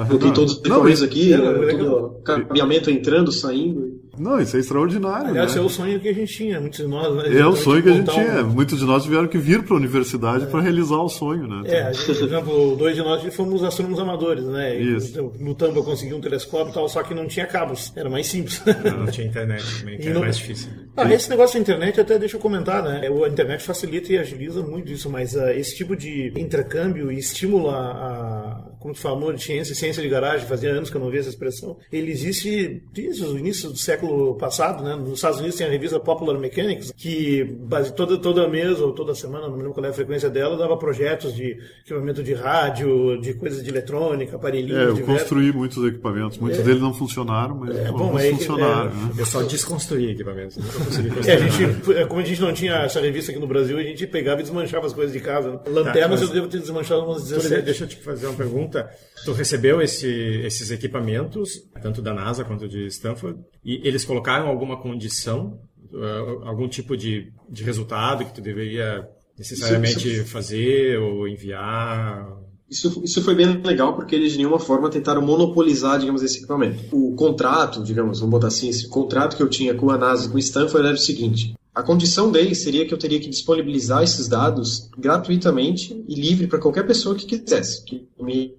Eu 0.10 0.18
tenho 0.18 0.34
todos 0.34 0.54
os 0.54 0.60
equipamentos 0.60 1.04
aqui, 1.04 1.34
é, 1.34 1.38
é, 1.38 1.78
todo 1.78 2.22
cabeamento 2.24 2.90
entrando, 2.90 3.32
saindo. 3.32 3.93
Não, 4.18 4.40
isso 4.40 4.56
é 4.56 4.60
extraordinário. 4.60 5.30
Aliás, 5.30 5.56
né? 5.56 5.62
é 5.62 5.64
o 5.64 5.70
sonho 5.70 6.00
que 6.00 6.08
a 6.08 6.14
gente 6.14 6.34
tinha, 6.34 6.60
muitos 6.60 6.80
de 6.80 6.88
nós. 6.88 7.16
Né? 7.16 7.40
É 7.40 7.46
o 7.46 7.56
sonho 7.56 7.82
que 7.82 7.90
a 7.90 7.94
gente 7.94 8.12
tinha. 8.12 8.44
Um... 8.44 8.50
Muitos 8.50 8.80
de 8.80 8.86
nós 8.86 9.04
tiveram 9.04 9.28
que 9.28 9.38
vir 9.38 9.64
para 9.64 9.74
a 9.74 9.78
universidade 9.78 10.44
é. 10.44 10.48
para 10.48 10.62
realizar 10.62 10.98
o 10.98 11.10
sonho, 11.10 11.48
né? 11.48 11.64
É, 11.66 11.94
gente, 11.94 12.18
por 12.18 12.28
exemplo, 12.28 12.76
dois 12.78 12.96
de 12.96 13.02
nós 13.02 13.36
fomos 13.36 13.64
astrônomos 13.64 14.00
amadores, 14.00 14.44
né? 14.46 14.76
Isso. 14.76 15.34
No 15.40 15.56
Tampa 15.56 15.80
eu 15.80 15.84
consegui 15.84 16.14
um 16.14 16.22
telescópio 16.22 16.72
e 16.72 16.74
tal, 16.74 16.88
só 16.88 17.02
que 17.02 17.14
não 17.14 17.28
tinha 17.28 17.46
cabos, 17.46 17.92
era 17.96 18.10
mais 18.10 18.28
simples. 18.28 18.62
Não, 18.66 19.08
tinha 19.08 19.28
internet 19.28 19.64
também, 19.80 19.98
que 19.98 20.08
era 20.08 20.20
mais 20.20 20.38
difícil. 20.38 20.70
Ah, 20.96 21.12
esse 21.12 21.30
negócio 21.30 21.56
da 21.56 21.62
internet, 21.62 22.00
até 22.00 22.20
deixa 22.20 22.38
eu 22.38 22.42
comentar, 22.42 22.84
né? 22.84 23.02
A 23.08 23.28
internet 23.28 23.64
facilita 23.64 24.14
e 24.14 24.18
agiliza 24.18 24.62
muito 24.62 24.92
isso, 24.92 25.10
mas 25.10 25.34
uh, 25.34 25.50
esse 25.50 25.76
tipo 25.76 25.96
de 25.96 26.32
intercâmbio 26.38 27.12
estimula 27.12 27.74
a 27.74 28.73
como 28.84 28.94
tu 28.94 29.00
falou, 29.00 29.32
de 29.32 29.42
ciência, 29.42 29.74
ciência 29.74 30.04
de 30.04 30.10
garagem, 30.10 30.46
fazia 30.46 30.70
anos 30.72 30.90
que 30.90 30.98
eu 30.98 31.02
não 31.02 31.10
via 31.10 31.22
essa 31.22 31.30
expressão, 31.30 31.78
ele 31.90 32.12
existe 32.12 32.84
desde 32.92 33.24
o 33.24 33.40
início 33.40 33.70
do 33.70 33.78
século 33.78 34.36
passado, 34.36 34.84
né? 34.84 34.94
Nos 34.94 35.14
Estados 35.14 35.40
Unidos 35.40 35.56
tem 35.56 35.66
a 35.66 35.70
revista 35.70 36.02
Popular 36.02 36.38
Mechanics, 36.38 36.92
que 36.92 37.46
base, 37.46 37.94
toda, 37.94 38.18
toda 38.18 38.46
mês 38.50 38.82
ou 38.82 38.92
toda 38.92 39.16
semana, 39.16 39.48
não 39.48 39.54
me 39.54 39.60
lembro 39.60 39.74
qual 39.74 39.86
é 39.86 39.90
a 39.90 39.94
frequência 39.94 40.30
dela, 40.30 40.58
dava 40.58 40.76
projetos 40.76 41.34
de 41.34 41.58
equipamento 41.86 42.22
de 42.22 42.34
rádio, 42.34 43.22
de 43.22 43.34
coisas 43.36 43.64
de 43.64 43.70
eletrônica, 43.70 44.36
aparelhinhos. 44.36 44.78
É, 44.78 44.84
eu 44.84 44.94
diversos. 44.96 45.22
construí 45.22 45.54
muitos 45.54 45.82
equipamentos, 45.86 46.38
muitos 46.38 46.60
é. 46.60 46.64
deles 46.64 46.82
não 46.82 46.94
funcionaram, 46.94 47.56
mas 47.56 47.78
é, 47.78 47.90
bom, 47.90 48.20
é, 48.20 48.32
funcionaram. 48.32 48.92
É, 48.92 48.94
né? 48.94 49.12
Eu 49.18 49.26
só 49.26 49.42
desconstruí 49.44 50.12
equipamentos, 50.12 50.58
não 50.58 50.86
consegui 50.86 51.10
construir. 51.10 51.32
É, 51.32 51.36
a 51.36 51.48
gente, 51.48 51.92
é, 51.94 52.06
como 52.06 52.20
a 52.20 52.26
gente 52.26 52.42
não 52.42 52.54
tinha 52.54 52.74
essa 52.80 53.00
revista 53.00 53.32
aqui 53.32 53.40
no 53.40 53.48
Brasil, 53.48 53.78
a 53.78 53.84
gente 53.84 54.06
pegava 54.08 54.42
e 54.42 54.44
desmanchava 54.44 54.86
as 54.86 54.94
coisas 54.94 55.14
de 55.14 55.22
casa. 55.22 55.52
Né? 55.52 55.60
Lanternas 55.68 55.94
tá, 55.94 56.08
mas... 56.10 56.22
eu 56.22 56.28
devo 56.30 56.48
ter 56.50 56.60
desmanchado 56.60 57.06
umas 57.06 57.24
17. 57.30 57.62
Deixa 57.62 57.86
eu 57.86 57.88
te 57.88 57.96
fazer 57.96 58.28
uma 58.28 58.36
pergunta 58.36 58.73
pergunta. 58.74 58.90
Tu 59.24 59.32
recebeu 59.32 59.82
esse, 59.82 60.08
esses 60.08 60.72
equipamentos, 60.72 61.64
tanto 61.82 62.02
da 62.02 62.14
NASA 62.14 62.44
quanto 62.44 62.68
de 62.68 62.88
Stanford, 62.88 63.40
e 63.64 63.82
eles 63.88 64.04
colocaram 64.04 64.48
alguma 64.48 64.78
condição, 64.78 65.60
uh, 65.92 66.48
algum 66.48 66.68
tipo 66.68 66.98
de, 66.98 67.32
de 67.50 67.64
resultado 67.64 68.26
que 68.26 68.34
tu 68.34 68.42
deveria 68.42 69.08
necessariamente 69.38 70.08
isso, 70.08 70.22
isso... 70.22 70.26
fazer 70.26 70.98
ou 71.00 71.28
enviar? 71.28 72.28
Isso, 72.70 73.02
isso 73.04 73.22
foi 73.22 73.36
bem 73.36 73.62
legal 73.62 73.96
porque 73.96 74.16
eles 74.16 74.32
de 74.32 74.40
nenhuma 74.40 74.60
forma 74.60 74.90
tentaram 74.90 75.22
monopolizar, 75.22 76.00
digamos, 76.00 76.24
esse 76.24 76.40
equipamento. 76.40 76.84
O 76.92 77.16
contrato, 77.16 77.84
digamos, 77.84 78.20
vamos 78.20 78.32
botar 78.32 78.48
assim, 78.48 78.70
esse 78.70 78.88
contrato 78.88 79.38
que 79.38 79.44
eu 79.44 79.50
tinha 79.50 79.76
com 79.76 79.90
a 79.92 79.98
NASA 79.98 80.28
e 80.28 80.32
com 80.32 80.38
Stanford 80.40 80.88
era 80.88 80.96
o 80.96 81.00
seguinte: 81.00 81.54
a 81.76 81.82
condição 81.82 82.32
dele 82.32 82.54
seria 82.54 82.86
que 82.86 82.94
eu 82.94 82.98
teria 82.98 83.20
que 83.20 83.30
disponibilizar 83.30 84.04
esses 84.04 84.28
dados 84.28 84.90
gratuitamente 84.98 86.04
e 86.08 86.14
livre 86.14 86.46
para 86.46 86.60
qualquer 86.60 86.86
pessoa 86.86 87.16
que 87.16 87.26
quisesse, 87.26 87.84
que 87.84 88.08
me 88.22 88.54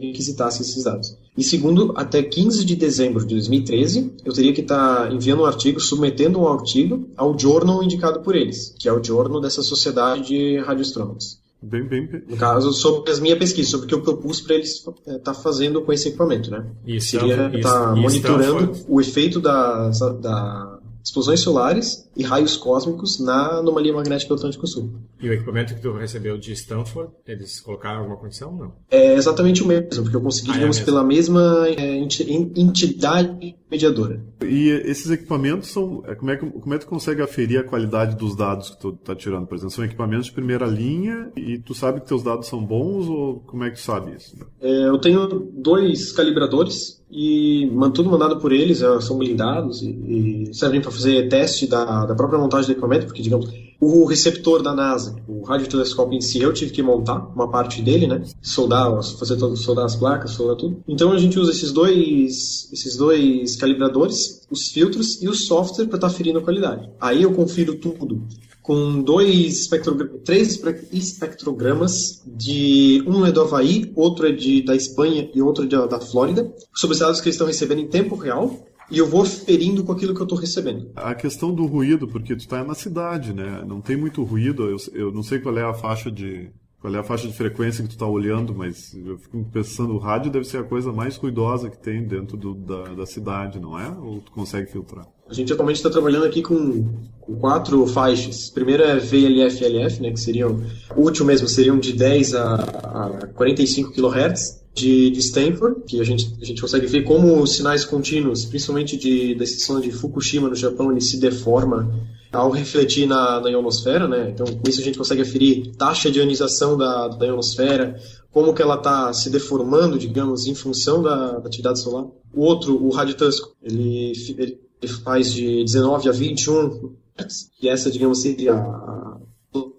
requisitasse 0.00 0.62
esses 0.62 0.84
dados. 0.84 1.16
E 1.36 1.44
segundo, 1.44 1.92
até 1.96 2.22
15 2.22 2.64
de 2.64 2.74
dezembro 2.76 3.26
de 3.26 3.34
2013, 3.34 4.14
eu 4.24 4.32
teria 4.32 4.54
que 4.54 4.62
estar 4.62 5.08
tá 5.08 5.12
enviando 5.12 5.42
um 5.42 5.46
artigo, 5.46 5.78
submetendo 5.80 6.40
um 6.40 6.48
artigo 6.48 7.08
ao 7.14 7.38
journal 7.38 7.82
indicado 7.82 8.20
por 8.20 8.34
eles, 8.34 8.74
que 8.78 8.88
é 8.88 8.92
o 8.92 9.04
journal 9.04 9.40
dessa 9.40 9.62
sociedade 9.62 10.28
de 10.28 10.58
radioastrônomos. 10.60 11.40
Bem, 11.62 11.86
bem. 11.86 12.08
No 12.26 12.38
caso, 12.38 12.72
sobre 12.72 13.10
as 13.10 13.20
minhas 13.20 13.38
pesquisas, 13.38 13.70
sobre 13.70 13.84
o 13.84 13.88
que 13.88 13.94
eu 13.94 14.00
propus 14.00 14.40
para 14.40 14.54
eles 14.54 14.76
estar 14.76 14.92
é, 15.06 15.18
tá 15.18 15.34
fazendo 15.34 15.82
com 15.82 15.92
esse 15.92 16.08
equipamento, 16.08 16.50
né? 16.50 16.64
Isso, 16.86 17.10
Seria 17.10 17.50
estar 17.54 17.58
isso 17.58 17.96
monitorando 17.96 18.72
Stanford. 18.72 18.84
o 18.88 19.00
efeito 19.00 19.40
das, 19.40 19.98
da 19.98 20.79
explosões 21.04 21.40
solares 21.40 22.08
e 22.16 22.22
raios 22.22 22.56
cósmicos 22.56 23.18
na 23.20 23.58
anomalia 23.58 23.92
magnética 23.92 24.28
do 24.28 24.34
Atlântico 24.38 24.66
Sul. 24.66 24.90
E 25.20 25.28
o 25.28 25.32
equipamento 25.32 25.74
que 25.74 25.80
tu 25.80 25.92
recebeu 25.92 26.38
de 26.38 26.52
Stanford, 26.52 27.12
eles 27.26 27.60
colocaram 27.60 28.00
alguma 28.00 28.16
condição? 28.16 28.52
Não. 28.56 28.72
É 28.90 29.14
exatamente 29.14 29.62
o 29.62 29.66
mesmo, 29.66 29.88
porque 30.02 30.16
eu 30.16 30.20
consegui, 30.20 30.50
Ah, 30.50 30.52
é 30.52 30.54
digamos, 30.56 30.76
mesmo. 30.78 30.86
pela 30.92 31.04
mesma 31.04 31.68
é, 31.68 31.96
enti- 31.98 32.26
entidade 32.56 33.56
mediadora. 33.70 34.20
E 34.42 34.68
esses 34.84 35.10
equipamentos 35.10 35.68
são. 35.70 36.02
é, 36.06 36.14
Como 36.14 36.30
é, 36.30 36.36
que, 36.36 36.46
como 36.46 36.74
é 36.74 36.78
que 36.78 36.84
tu 36.84 36.88
consegue 36.88 37.22
aferir 37.22 37.58
a 37.60 37.64
qualidade 37.64 38.16
dos 38.16 38.34
dados 38.36 38.70
que 38.70 38.80
tu 38.80 38.92
tá 38.92 39.14
tirando? 39.14 39.46
Por 39.46 39.54
exemplo, 39.56 39.74
são 39.74 39.84
equipamentos 39.84 40.26
de 40.26 40.32
primeira 40.32 40.66
linha 40.66 41.30
e 41.36 41.58
tu 41.58 41.74
sabe 41.74 42.00
que 42.00 42.06
teus 42.08 42.22
dados 42.22 42.46
são 42.48 42.64
bons 42.64 43.06
ou 43.08 43.40
como 43.40 43.64
é 43.64 43.70
que 43.70 43.76
tu 43.76 43.82
sabe 43.82 44.16
isso? 44.16 44.36
É, 44.60 44.88
eu 44.88 44.98
tenho 44.98 45.28
dois 45.52 46.12
calibradores 46.12 46.99
e 47.10 47.70
tudo 47.92 48.10
mandado 48.10 48.38
por 48.38 48.52
eles, 48.52 48.82
é, 48.82 49.00
são 49.00 49.18
blindados 49.18 49.82
e, 49.82 50.48
e 50.48 50.54
servem 50.54 50.80
para 50.80 50.90
fazer 50.90 51.28
teste 51.28 51.66
da, 51.66 52.06
da 52.06 52.14
própria 52.14 52.38
montagem 52.38 52.66
do 52.66 52.72
equipamento, 52.72 53.06
porque, 53.06 53.22
digamos, 53.22 53.50
o 53.80 54.04
receptor 54.04 54.62
da 54.62 54.74
NASA, 54.74 55.16
o 55.26 55.42
radiotelescópio 55.42 56.16
em 56.16 56.20
si, 56.20 56.40
eu 56.40 56.52
tive 56.52 56.70
que 56.70 56.82
montar 56.82 57.32
uma 57.34 57.50
parte 57.50 57.80
dele, 57.80 58.06
né? 58.06 58.22
Soldar, 58.42 59.02
fazer 59.18 59.36
todo, 59.36 59.56
soldar 59.56 59.86
as 59.86 59.96
placas, 59.96 60.32
soldar 60.32 60.56
tudo. 60.56 60.82
Então 60.86 61.10
a 61.12 61.18
gente 61.18 61.38
usa 61.38 61.50
esses 61.50 61.72
dois, 61.72 62.68
esses 62.70 62.96
dois 62.96 63.56
calibradores, 63.56 64.46
os 64.50 64.68
filtros 64.68 65.22
e 65.22 65.28
o 65.28 65.34
software 65.34 65.86
para 65.86 65.96
estar 65.96 66.08
aferindo 66.08 66.38
a 66.38 66.42
qualidade. 66.42 66.90
Aí 67.00 67.22
eu 67.22 67.32
confiro 67.32 67.74
tudo 67.76 68.22
com 68.62 69.02
dois 69.02 69.60
espectrogra- 69.60 70.08
três 70.24 70.50
espe- 70.52 70.88
espectrogramas 70.92 72.22
de 72.26 73.02
um 73.06 73.24
é 73.24 73.32
do 73.32 73.40
Havaí, 73.40 73.90
outro 73.96 74.26
é 74.26 74.32
de, 74.32 74.62
da 74.62 74.74
Espanha 74.76 75.30
e 75.34 75.40
outro 75.42 75.64
é 75.64 75.66
da, 75.66 75.86
da 75.86 76.00
Flórida, 76.00 76.52
sobre 76.74 76.94
os 76.94 77.00
dados 77.00 77.20
que 77.20 77.26
eles 77.28 77.34
estão 77.36 77.46
recebendo 77.46 77.80
em 77.80 77.88
tempo 77.88 78.14
real. 78.14 78.66
E 78.90 78.98
eu 78.98 79.06
vou 79.06 79.24
ferindo 79.24 79.84
com 79.84 79.92
aquilo 79.92 80.12
que 80.12 80.20
eu 80.20 80.24
estou 80.24 80.36
recebendo. 80.36 80.90
A 80.96 81.14
questão 81.14 81.54
do 81.54 81.64
ruído, 81.64 82.08
porque 82.08 82.34
tu 82.34 82.48
tá 82.48 82.64
na 82.64 82.74
cidade, 82.74 83.32
né? 83.32 83.64
Não 83.64 83.80
tem 83.80 83.96
muito 83.96 84.24
ruído. 84.24 84.64
Eu, 84.68 84.76
eu 84.92 85.12
não 85.12 85.22
sei 85.22 85.38
qual 85.38 85.56
é 85.56 85.62
a 85.62 85.72
faixa 85.72 86.10
de 86.10 86.50
qual 86.80 86.94
é 86.94 86.98
a 86.98 87.02
faixa 87.04 87.28
de 87.28 87.34
frequência 87.34 87.82
que 87.84 87.90
tu 87.90 87.98
tá 87.98 88.06
olhando, 88.06 88.54
mas 88.54 88.94
eu 88.94 89.18
fico 89.18 89.44
pensando, 89.52 89.92
o 89.94 89.98
rádio 89.98 90.30
deve 90.30 90.46
ser 90.46 90.56
a 90.58 90.62
coisa 90.64 90.90
mais 90.92 91.16
ruidosa 91.16 91.68
que 91.68 91.78
tem 91.78 92.02
dentro 92.06 92.36
do- 92.36 92.54
da, 92.54 92.84
da 92.94 93.06
cidade, 93.06 93.60
não 93.60 93.78
é? 93.78 93.88
Ou 93.90 94.20
tu 94.20 94.32
consegue 94.32 94.70
filtrar? 94.70 95.06
A 95.28 95.34
gente 95.34 95.52
atualmente 95.52 95.76
está 95.76 95.90
trabalhando 95.90 96.24
aqui 96.24 96.42
com, 96.42 96.88
com 97.20 97.36
quatro 97.36 97.86
faixas. 97.86 98.50
Primeiro 98.50 98.82
é 98.82 98.98
VLF 98.98 99.64
LF, 99.64 100.02
né, 100.02 100.10
que 100.10 100.18
seriam, 100.18 100.60
útil 100.96 101.24
mesmo, 101.24 101.46
seriam 101.46 101.78
de 101.78 101.92
10 101.92 102.34
a, 102.34 102.54
a 102.54 103.26
45 103.34 103.92
kHz 103.92 104.60
de, 104.74 105.10
de 105.10 105.18
Stanford, 105.20 105.82
que 105.86 106.00
a 106.00 106.04
gente, 106.04 106.34
a 106.40 106.44
gente 106.44 106.60
consegue 106.60 106.86
ver 106.86 107.02
como 107.02 107.40
os 107.42 107.56
sinais 107.56 107.84
contínuos, 107.84 108.44
principalmente 108.46 108.96
de, 108.96 109.34
da 109.34 109.44
estação 109.44 109.80
de 109.80 109.92
Fukushima 109.92 110.48
no 110.48 110.54
Japão, 110.56 110.90
ele 110.90 111.00
se 111.00 111.20
deforma 111.20 111.92
ao 112.32 112.50
refletir 112.50 113.06
na, 113.06 113.40
na 113.40 113.50
ionosfera, 113.50 114.06
né? 114.06 114.30
Então, 114.30 114.46
com 114.46 114.68
isso 114.68 114.80
a 114.80 114.84
gente 114.84 114.98
consegue 114.98 115.22
aferir 115.22 115.72
taxa 115.76 116.10
de 116.10 116.18
ionização 116.18 116.76
da, 116.76 117.08
da 117.08 117.26
ionosfera, 117.26 118.00
como 118.30 118.54
que 118.54 118.62
ela 118.62 118.76
está 118.76 119.12
se 119.12 119.30
deformando, 119.30 119.98
digamos, 119.98 120.46
em 120.46 120.54
função 120.54 121.02
da, 121.02 121.38
da 121.38 121.48
atividade 121.48 121.80
solar. 121.80 122.06
O 122.32 122.42
outro, 122.42 122.80
o 122.82 122.90
radiotusco, 122.90 123.54
ele, 123.62 124.12
ele 124.38 124.58
faz 125.04 125.32
de 125.32 125.64
19 125.64 126.08
a 126.08 126.12
21 126.12 126.94
Hz, 127.18 127.50
e 127.60 127.68
essa, 127.68 127.90
digamos, 127.90 128.20
seria 128.22 128.54
a 128.54 129.10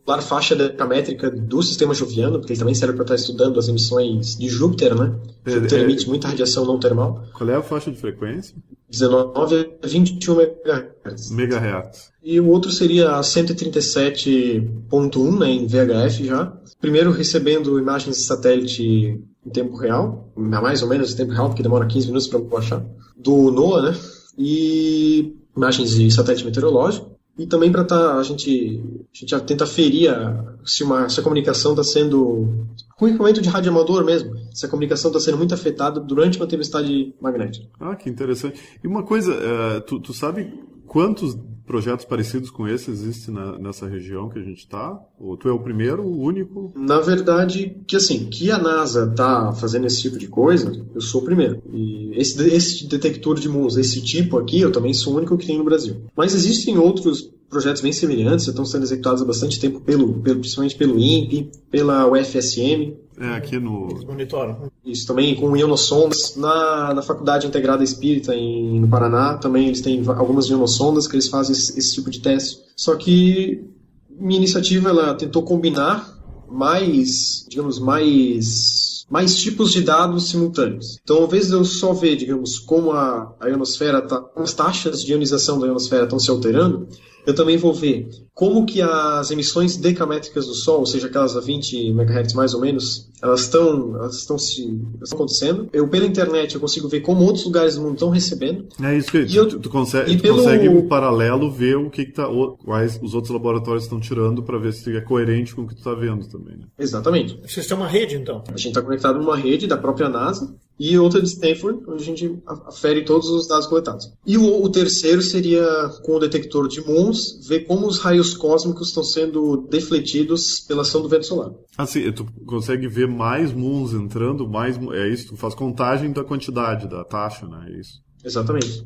a 0.07 0.21
faixa 0.21 0.55
decamétrica 0.55 1.29
do 1.29 1.61
sistema 1.61 1.93
joviano, 1.93 2.39
porque 2.39 2.53
ele 2.53 2.59
também 2.59 2.75
serve 2.75 2.95
para 2.95 3.03
estar 3.03 3.15
estudando 3.15 3.59
as 3.59 3.67
emissões 3.67 4.35
de 4.35 4.49
Júpiter, 4.49 4.95
né? 4.95 5.15
É, 5.45 5.51
Júpiter 5.51 5.79
é. 5.79 5.83
emite 5.83 6.07
muita 6.07 6.27
radiação 6.27 6.65
não 6.65 6.79
termal. 6.79 7.23
Qual 7.33 7.49
é 7.49 7.55
a 7.55 7.61
faixa 7.61 7.91
de 7.91 7.97
frequência? 7.97 8.55
19 8.91 9.77
a 9.81 9.87
21 9.87 10.41
MHz. 10.41 11.31
Megahertz. 11.31 12.11
E 12.21 12.39
o 12.39 12.49
outro 12.49 12.69
seria 12.69 13.15
a 13.15 13.21
137.1 13.21 15.39
né, 15.39 15.49
em 15.49 15.65
VHF 15.65 16.25
já. 16.25 16.55
Primeiro 16.79 17.11
recebendo 17.11 17.79
imagens 17.79 18.17
de 18.17 18.23
satélite 18.23 18.83
em 18.83 19.49
tempo 19.49 19.75
real, 19.77 20.31
mais 20.35 20.83
ou 20.83 20.89
menos 20.89 21.13
em 21.13 21.17
tempo 21.17 21.31
real, 21.31 21.47
porque 21.47 21.63
demora 21.63 21.87
15 21.87 22.07
minutos 22.07 22.27
para 22.27 22.39
baixar, 22.39 22.85
do 23.17 23.49
NOAA, 23.51 23.91
né? 23.91 23.97
E 24.37 25.33
imagens 25.55 25.95
de 25.95 26.11
satélite 26.11 26.43
meteorológico. 26.45 27.17
E 27.41 27.47
também 27.47 27.71
para 27.71 27.83
tá, 27.83 28.15
a 28.17 28.23
gente 28.23 28.81
a 29.13 29.17
gente 29.17 29.29
já 29.31 29.39
tenta 29.39 29.65
ferir 29.65 30.09
a- 30.09 30.55
se, 30.65 30.83
uma, 30.83 31.09
se 31.09 31.19
a 31.19 31.23
comunicação 31.23 31.71
está 31.71 31.83
sendo 31.83 32.65
com 32.95 33.07
equipamento 33.07 33.41
de 33.41 33.49
rádio 33.49 33.71
amador 33.71 34.05
mesmo, 34.05 34.31
se 34.53 34.65
a 34.65 34.69
comunicação 34.69 35.09
está 35.09 35.19
sendo 35.19 35.37
muito 35.37 35.53
afetada 35.53 35.99
durante 35.99 36.37
uma 36.37 36.45
tempestade 36.47 37.15
magnética. 37.19 37.65
Ah, 37.79 37.95
que 37.95 38.09
interessante. 38.09 38.59
E 38.83 38.87
uma 38.87 39.01
coisa, 39.03 39.33
eh, 39.33 39.79
tu, 39.81 39.99
tu 39.99 40.13
sabe 40.13 40.53
quantos 40.85 41.35
projetos 41.71 42.03
parecidos 42.05 42.49
com 42.49 42.67
esse 42.67 42.91
existem 42.91 43.33
na- 43.33 43.57
nessa 43.57 43.87
região 43.87 44.27
que 44.27 44.37
a 44.37 44.43
gente 44.43 44.59
está? 44.59 44.99
Ou 45.17 45.37
tu 45.37 45.47
é 45.47 45.53
o 45.53 45.59
primeiro, 45.59 46.01
o 46.03 46.19
único? 46.21 46.73
Na 46.75 46.99
verdade, 46.99 47.77
que 47.87 47.95
assim, 47.95 48.25
que 48.25 48.51
a 48.51 48.57
NASA 48.57 49.07
tá 49.07 49.53
fazendo 49.53 49.87
esse 49.87 50.01
tipo 50.01 50.17
de 50.17 50.27
coisa, 50.27 50.69
eu 50.93 50.99
sou 50.99 51.21
o 51.21 51.23
primeiro. 51.23 51.61
E 51.73 52.11
esse, 52.19 52.41
esse 52.49 52.87
detector 52.87 53.39
de 53.39 53.47
muons, 53.47 53.77
esse 53.77 54.01
tipo 54.01 54.37
aqui, 54.37 54.59
eu 54.59 54.69
também 54.71 54.93
sou 54.93 55.13
o 55.13 55.17
único 55.17 55.37
que 55.37 55.47
tem 55.47 55.57
no 55.57 55.63
Brasil. 55.63 55.95
Mas 56.13 56.35
existem 56.35 56.77
outros 56.77 57.31
projetos 57.49 57.81
bem 57.81 57.93
semelhantes, 57.93 58.47
estão 58.47 58.65
sendo 58.65 58.83
executados 58.83 59.21
há 59.21 59.25
bastante 59.25 59.59
tempo, 59.59 59.79
pelo, 59.81 60.13
pelo, 60.21 60.39
principalmente 60.39 60.75
pelo 60.75 60.99
INPE, 60.99 61.51
pela 61.69 62.05
UFSM, 62.09 62.93
É 63.21 63.35
aqui 63.35 63.59
no. 63.59 63.87
Eles 63.91 64.03
monitoram. 64.03 64.71
isso 64.83 65.05
também 65.05 65.35
com 65.35 65.55
ionossondas. 65.55 66.35
Na, 66.35 66.91
na 66.93 67.01
Faculdade 67.03 67.45
Integrada 67.45 67.83
Espírita 67.83 68.33
em, 68.33 68.79
no 68.79 68.87
Paraná, 68.87 69.37
também 69.37 69.67
eles 69.67 69.81
têm 69.81 70.03
algumas 70.07 70.47
ionossondas 70.47 71.07
que 71.07 71.15
eles 71.15 71.27
fazem 71.27 71.55
esse, 71.55 71.77
esse 71.77 71.93
tipo 71.93 72.09
de 72.09 72.19
teste. 72.19 72.59
Só 72.75 72.95
que 72.95 73.63
minha 74.09 74.39
iniciativa 74.39 74.89
ela 74.89 75.13
tentou 75.13 75.43
combinar 75.43 76.17
mais, 76.49 77.45
digamos, 77.47 77.77
mais 77.77 78.91
mais 79.07 79.37
tipos 79.37 79.73
de 79.73 79.81
dados 79.81 80.29
simultâneos. 80.29 80.97
Então, 81.03 81.17
ao 81.17 81.25
invés 81.25 81.47
de 81.47 81.53
eu 81.53 81.65
só 81.65 81.91
ver, 81.91 82.15
digamos, 82.15 82.57
como 82.57 82.91
a, 82.91 83.35
a 83.41 83.49
ionosfera 83.49 84.01
tá, 84.01 84.21
como 84.21 84.45
as 84.45 84.53
taxas 84.53 85.03
de 85.03 85.11
ionização 85.11 85.59
da 85.59 85.67
ionosfera 85.67 86.05
estão 86.05 86.17
se 86.17 86.31
alterando, 86.31 86.87
eu 87.25 87.35
também 87.35 87.57
vou 87.57 87.73
ver 87.73 88.07
como 88.33 88.65
que 88.65 88.81
as 88.81 89.29
emissões 89.29 89.77
decamétricas 89.77 90.47
do 90.47 90.53
Sol, 90.53 90.79
ou 90.79 90.85
seja, 90.85 91.07
aquelas 91.07 91.35
a 91.37 91.39
20 91.41 91.89
MHz 91.89 92.33
mais 92.33 92.53
ou 92.53 92.61
menos, 92.61 93.09
elas 93.21 93.41
estão 93.41 93.95
elas 93.97 94.15
estão 94.17 94.37
se 94.39 94.61
estão 95.01 95.17
acontecendo. 95.17 95.69
Eu 95.71 95.87
pela 95.87 96.05
internet 96.05 96.55
eu 96.55 96.61
consigo 96.61 96.87
ver 96.87 97.01
como 97.01 97.23
outros 97.23 97.45
lugares 97.45 97.75
do 97.75 97.81
mundo 97.81 97.93
estão 97.93 98.09
recebendo. 98.09 98.65
É 98.81 98.97
isso 98.97 99.11
que 99.11 99.19
E 99.19 99.35
eu- 99.35 99.47
tu, 99.47 99.59
tu 99.59 99.69
consegue, 99.69 100.11
e 100.11 100.17
tu 100.17 100.23
pelo- 100.23 100.37
consegue 100.37 100.67
em 100.67 100.87
paralelo 100.87 101.51
ver 101.51 101.75
o 101.77 101.89
que, 101.89 102.05
que 102.05 102.13
tá, 102.13 102.27
o- 102.29 102.57
quais 102.57 102.99
os 103.03 103.13
outros 103.13 103.31
laboratórios 103.31 103.83
estão 103.83 103.99
tirando 103.99 104.41
para 104.41 104.57
ver 104.57 104.73
se 104.73 104.95
é 104.95 105.01
coerente 105.01 105.53
com 105.53 105.63
o 105.63 105.67
que 105.67 105.75
tu 105.75 105.83
tá 105.83 105.93
vendo 105.93 106.27
também. 106.27 106.57
Né? 106.57 106.65
Exatamente. 106.79 107.37
Vocês 107.45 107.67
têm 107.67 107.77
uma 107.77 107.87
rede, 107.87 108.15
então. 108.15 108.43
A 108.47 108.51
gente 108.57 108.69
está 108.69 108.81
conectado 108.81 109.19
numa 109.19 109.37
rede 109.37 109.67
da 109.67 109.77
própria 109.77 110.09
NASA 110.09 110.55
e 110.79 110.97
outra 110.97 111.21
de 111.21 111.27
Stanford, 111.27 111.83
onde 111.87 112.01
a 112.01 112.05
gente 112.05 112.41
afere 112.65 113.05
todos 113.05 113.29
os 113.29 113.47
dados 113.47 113.67
coletados. 113.67 114.11
E 114.25 114.37
o, 114.37 114.63
o 114.63 114.69
terceiro 114.69 115.21
seria 115.21 115.63
com 116.03 116.15
o 116.15 116.19
detector 116.19 116.67
de 116.67 116.81
muons, 116.81 117.47
ver 117.47 117.61
como 117.61 117.85
os 117.85 117.99
raios 117.99 118.33
cósmicos 118.33 118.87
estão 118.87 119.03
sendo 119.03 119.67
defletidos 119.69 120.59
pela 120.61 120.81
ação 120.81 121.01
do 121.01 121.09
vento 121.09 121.25
solar. 121.27 121.51
Assim, 121.77 122.11
tu 122.11 122.25
consegue 122.45 122.87
ver 122.87 123.07
mais 123.07 123.53
moons 123.53 123.93
entrando, 123.93 124.47
mais 124.47 124.77
é 124.93 125.07
isso, 125.07 125.29
tu 125.29 125.37
faz 125.37 125.53
contagem 125.53 126.11
da 126.11 126.23
quantidade, 126.23 126.87
da 126.87 127.03
taxa, 127.03 127.47
né? 127.47 127.67
É 127.69 127.79
isso. 127.79 128.01
Exatamente. 128.23 128.85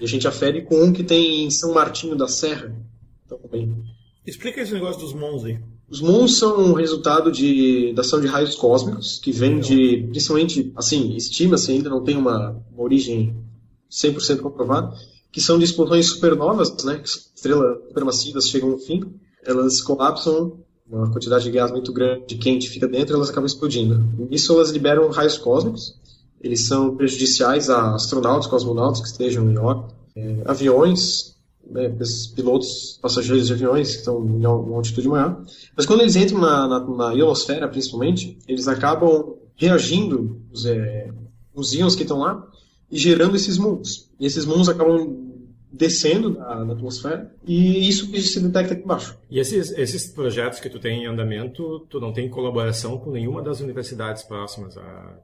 E 0.00 0.04
a 0.04 0.08
gente 0.08 0.26
afere 0.26 0.62
com 0.62 0.82
um 0.82 0.92
que 0.92 1.04
tem 1.04 1.44
em 1.44 1.50
São 1.50 1.72
Martinho 1.74 2.16
da 2.16 2.26
Serra. 2.26 2.74
Então, 3.24 3.38
também. 3.38 3.74
Explica 4.26 4.60
esse 4.60 4.72
negócio 4.72 5.00
dos 5.00 5.12
mons 5.12 5.44
aí. 5.44 5.58
Os 5.94 6.00
muons 6.00 6.38
são 6.38 6.72
resultado 6.72 7.30
de, 7.30 7.92
da 7.92 8.00
ação 8.00 8.20
de 8.20 8.26
raios 8.26 8.56
cósmicos, 8.56 9.20
que 9.22 9.30
vem 9.30 9.60
de, 9.60 10.08
principalmente, 10.10 10.72
assim, 10.74 11.14
estima-se 11.14 11.70
ainda, 11.70 11.88
não 11.88 12.02
tem 12.02 12.16
uma, 12.16 12.60
uma 12.72 12.82
origem 12.82 13.36
100% 13.88 14.40
comprovada, 14.40 14.92
que 15.30 15.40
são 15.40 15.56
de 15.56 15.64
explosões 15.64 16.08
supernovas, 16.08 16.82
né, 16.82 17.00
estrelas 17.04 17.78
supermassivas 17.86 18.48
chegam 18.48 18.70
no 18.70 18.78
fim, 18.78 19.04
elas 19.44 19.80
colapsam, 19.80 20.58
uma 20.84 21.12
quantidade 21.12 21.44
de 21.44 21.52
gás 21.52 21.70
muito 21.70 21.92
grande 21.92 22.26
de 22.26 22.38
quente 22.38 22.68
fica 22.68 22.88
dentro, 22.88 23.14
elas 23.14 23.30
acabam 23.30 23.46
explodindo. 23.46 24.02
Nisso 24.28 24.52
elas 24.52 24.70
liberam 24.70 25.08
raios 25.12 25.38
cósmicos, 25.38 25.94
eles 26.40 26.66
são 26.66 26.96
prejudiciais 26.96 27.70
a 27.70 27.94
astronautas, 27.94 28.48
cosmonautas 28.48 29.00
que 29.00 29.06
estejam 29.06 29.48
em 29.48 29.56
órbita, 29.56 29.94
eh, 30.16 30.42
aviões, 30.44 31.33
né, 31.70 31.94
esses 32.00 32.26
pilotos, 32.28 32.98
passageiros 33.00 33.46
de 33.46 33.52
aviões 33.52 33.92
que 33.92 33.98
estão 33.98 34.24
em 34.24 34.46
uma 34.46 34.76
altitude 34.76 35.08
maior. 35.08 35.42
Mas 35.76 35.86
quando 35.86 36.00
eles 36.00 36.16
entram 36.16 36.40
na, 36.40 36.68
na, 36.68 36.80
na 36.80 37.12
ionosfera, 37.12 37.68
principalmente, 37.68 38.38
eles 38.46 38.68
acabam 38.68 39.36
reagindo, 39.56 40.40
os, 40.52 40.66
é, 40.66 41.10
os 41.54 41.72
íons 41.74 41.94
que 41.94 42.02
estão 42.02 42.18
lá, 42.18 42.46
e 42.90 42.98
gerando 42.98 43.36
esses 43.36 43.58
muons. 43.58 44.10
E 44.18 44.26
esses 44.26 44.44
muons 44.44 44.68
acabam 44.68 45.24
descendo 45.74 46.30
da, 46.34 46.62
atmosfera 46.62 47.34
e 47.44 47.88
isso 47.88 48.08
que 48.08 48.20
se 48.20 48.40
detecta 48.40 48.74
aqui 48.74 48.84
embaixo. 48.84 49.18
E 49.28 49.40
esses, 49.40 49.72
esses 49.72 50.06
projetos 50.06 50.60
que 50.60 50.70
tu 50.70 50.78
tem 50.78 51.02
em 51.02 51.06
andamento, 51.06 51.80
tu 51.90 51.98
não 51.98 52.12
tem 52.12 52.30
colaboração 52.30 52.96
com 52.98 53.10
nenhuma 53.10 53.42
das 53.42 53.60
universidades 53.60 54.22
próximas, 54.22 54.78
a 54.78 55.18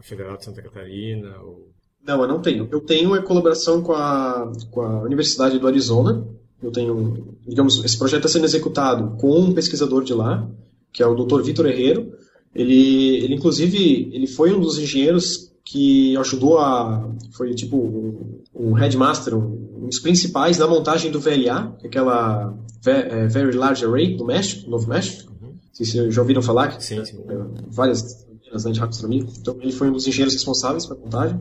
Federal 0.00 0.38
de 0.38 0.44
Santa 0.46 0.62
Catarina? 0.62 1.38
Ou... 1.42 1.68
Não, 2.06 2.22
eu 2.22 2.28
não 2.28 2.40
tenho. 2.40 2.68
Eu 2.70 2.80
tenho 2.80 3.14
a 3.14 3.22
colaboração 3.22 3.82
com 3.82 3.92
a, 3.92 4.50
com 4.70 4.80
a 4.80 5.02
Universidade 5.02 5.58
do 5.58 5.66
Arizona. 5.66 6.26
Eu 6.62 6.70
tenho, 6.70 7.36
digamos, 7.46 7.84
esse 7.84 7.98
projeto 7.98 8.26
está 8.26 8.28
sendo 8.28 8.44
executado 8.44 9.16
com 9.18 9.38
um 9.38 9.52
pesquisador 9.52 10.04
de 10.04 10.12
lá, 10.12 10.48
que 10.92 11.02
é 11.02 11.06
o 11.06 11.14
Dr. 11.14 11.42
Vitor 11.42 11.66
Herrero. 11.66 12.12
Ele, 12.54 13.16
ele, 13.16 13.34
inclusive, 13.34 14.10
ele 14.12 14.26
foi 14.26 14.52
um 14.52 14.60
dos 14.60 14.78
engenheiros 14.78 15.50
que 15.64 16.16
ajudou 16.16 16.58
a. 16.58 17.08
Foi 17.32 17.54
tipo 17.54 17.76
um, 17.76 18.42
um 18.54 18.72
headmaster, 18.72 19.34
um, 19.34 19.82
um, 19.82 19.86
dos 19.86 20.00
principais 20.00 20.58
na 20.58 20.66
montagem 20.66 21.10
do 21.10 21.20
VLA, 21.20 21.76
é 21.82 21.86
aquela 21.86 22.58
é, 22.84 23.26
Very 23.26 23.56
Large 23.56 23.84
Array 23.84 24.16
do 24.16 24.24
México, 24.24 24.68
Novo 24.68 24.88
México. 24.88 25.32
Uhum. 25.40 25.54
Vocês 25.72 26.12
já 26.12 26.20
ouviram 26.20 26.42
falar? 26.42 26.80
Sim, 26.80 27.04
sim. 27.04 27.20
É, 27.28 27.36
várias 27.68 28.26
né, 28.26 28.72
de 28.72 28.80
radioastronomia. 28.80 29.24
Então, 29.38 29.56
ele 29.60 29.72
foi 29.72 29.88
um 29.88 29.92
dos 29.92 30.06
engenheiros 30.06 30.34
responsáveis 30.34 30.86
pela 30.86 30.98
montagem. 30.98 31.40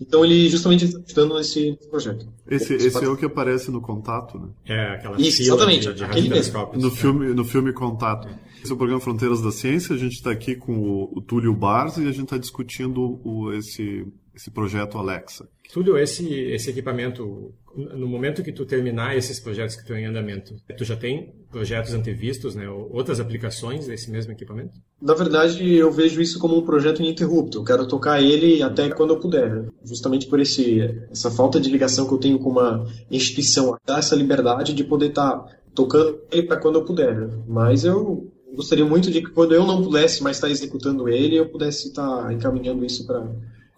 Então, 0.00 0.24
ele 0.24 0.48
justamente 0.48 0.86
está 0.86 0.98
ajudando 1.06 1.36
nesse 1.36 1.78
projeto. 1.90 2.26
Esse, 2.48 2.74
esse 2.74 3.04
é 3.04 3.08
o 3.08 3.16
que 3.16 3.24
aparece 3.26 3.70
no 3.70 3.80
Contato, 3.80 4.38
né? 4.38 4.48
É, 4.66 4.94
aquela 4.94 5.20
Isso, 5.20 5.42
exatamente, 5.42 5.88
de, 5.88 5.94
de 5.94 6.04
aquele 6.04 6.28
mesmo. 6.28 6.70
No 6.74 6.90
filme, 6.90 7.34
no 7.34 7.44
filme 7.44 7.72
Contato. 7.72 8.28
Esse 8.62 8.70
é 8.70 8.74
o 8.74 8.76
programa 8.76 9.00
Fronteiras 9.00 9.40
da 9.40 9.50
Ciência. 9.50 9.94
A 9.94 9.98
gente 9.98 10.14
está 10.14 10.30
aqui 10.30 10.54
com 10.54 10.78
o, 10.78 11.18
o 11.18 11.20
Túlio 11.20 11.54
Barz 11.54 11.96
e 11.96 12.02
a 12.02 12.12
gente 12.12 12.24
está 12.24 12.38
discutindo 12.38 13.20
o, 13.24 13.52
esse, 13.52 14.06
esse 14.40 14.50
projeto 14.50 14.96
Alexa. 14.96 15.46
Túlio, 15.72 15.96
esse, 15.98 16.26
esse 16.34 16.70
equipamento, 16.70 17.52
no 17.76 18.08
momento 18.08 18.42
que 18.42 18.50
tu 18.50 18.64
terminar 18.64 19.16
esses 19.16 19.38
projetos 19.38 19.76
que 19.76 19.82
estão 19.82 19.96
em 19.96 20.06
andamento, 20.06 20.56
tu 20.76 20.84
já 20.84 20.96
tem 20.96 21.32
projetos 21.50 21.92
antevistos, 21.92 22.56
né, 22.56 22.68
outras 22.68 23.20
aplicações 23.20 23.86
desse 23.86 24.10
mesmo 24.10 24.32
equipamento? 24.32 24.72
Na 25.00 25.14
verdade, 25.14 25.72
eu 25.72 25.92
vejo 25.92 26.20
isso 26.20 26.38
como 26.40 26.56
um 26.56 26.64
projeto 26.64 27.00
ininterrupto. 27.00 27.58
Eu 27.58 27.64
quero 27.64 27.86
tocar 27.86 28.20
ele 28.20 28.62
até 28.62 28.88
quando 28.88 29.10
eu 29.14 29.20
puder. 29.20 29.66
Justamente 29.84 30.26
por 30.26 30.40
esse, 30.40 30.80
essa 31.10 31.30
falta 31.30 31.60
de 31.60 31.70
ligação 31.70 32.08
que 32.08 32.14
eu 32.14 32.18
tenho 32.18 32.38
com 32.38 32.50
uma 32.50 32.86
instituição, 33.10 33.76
dar 33.86 33.98
essa 33.98 34.16
liberdade 34.16 34.74
de 34.74 34.82
poder 34.82 35.10
estar 35.10 35.30
tá 35.30 35.56
tocando 35.74 36.18
ele 36.32 36.44
para 36.44 36.56
quando 36.56 36.76
eu 36.76 36.84
puder. 36.84 37.28
Mas 37.46 37.84
eu 37.84 38.28
gostaria 38.56 38.84
muito 38.84 39.10
de 39.10 39.20
que 39.20 39.30
quando 39.30 39.54
eu 39.54 39.64
não 39.64 39.82
pudesse 39.82 40.22
mais 40.22 40.38
estar 40.38 40.48
tá 40.48 40.52
executando 40.52 41.08
ele, 41.08 41.36
eu 41.36 41.48
pudesse 41.48 41.88
estar 41.88 42.24
tá 42.24 42.32
encaminhando 42.32 42.84
isso 42.84 43.06
para 43.06 43.24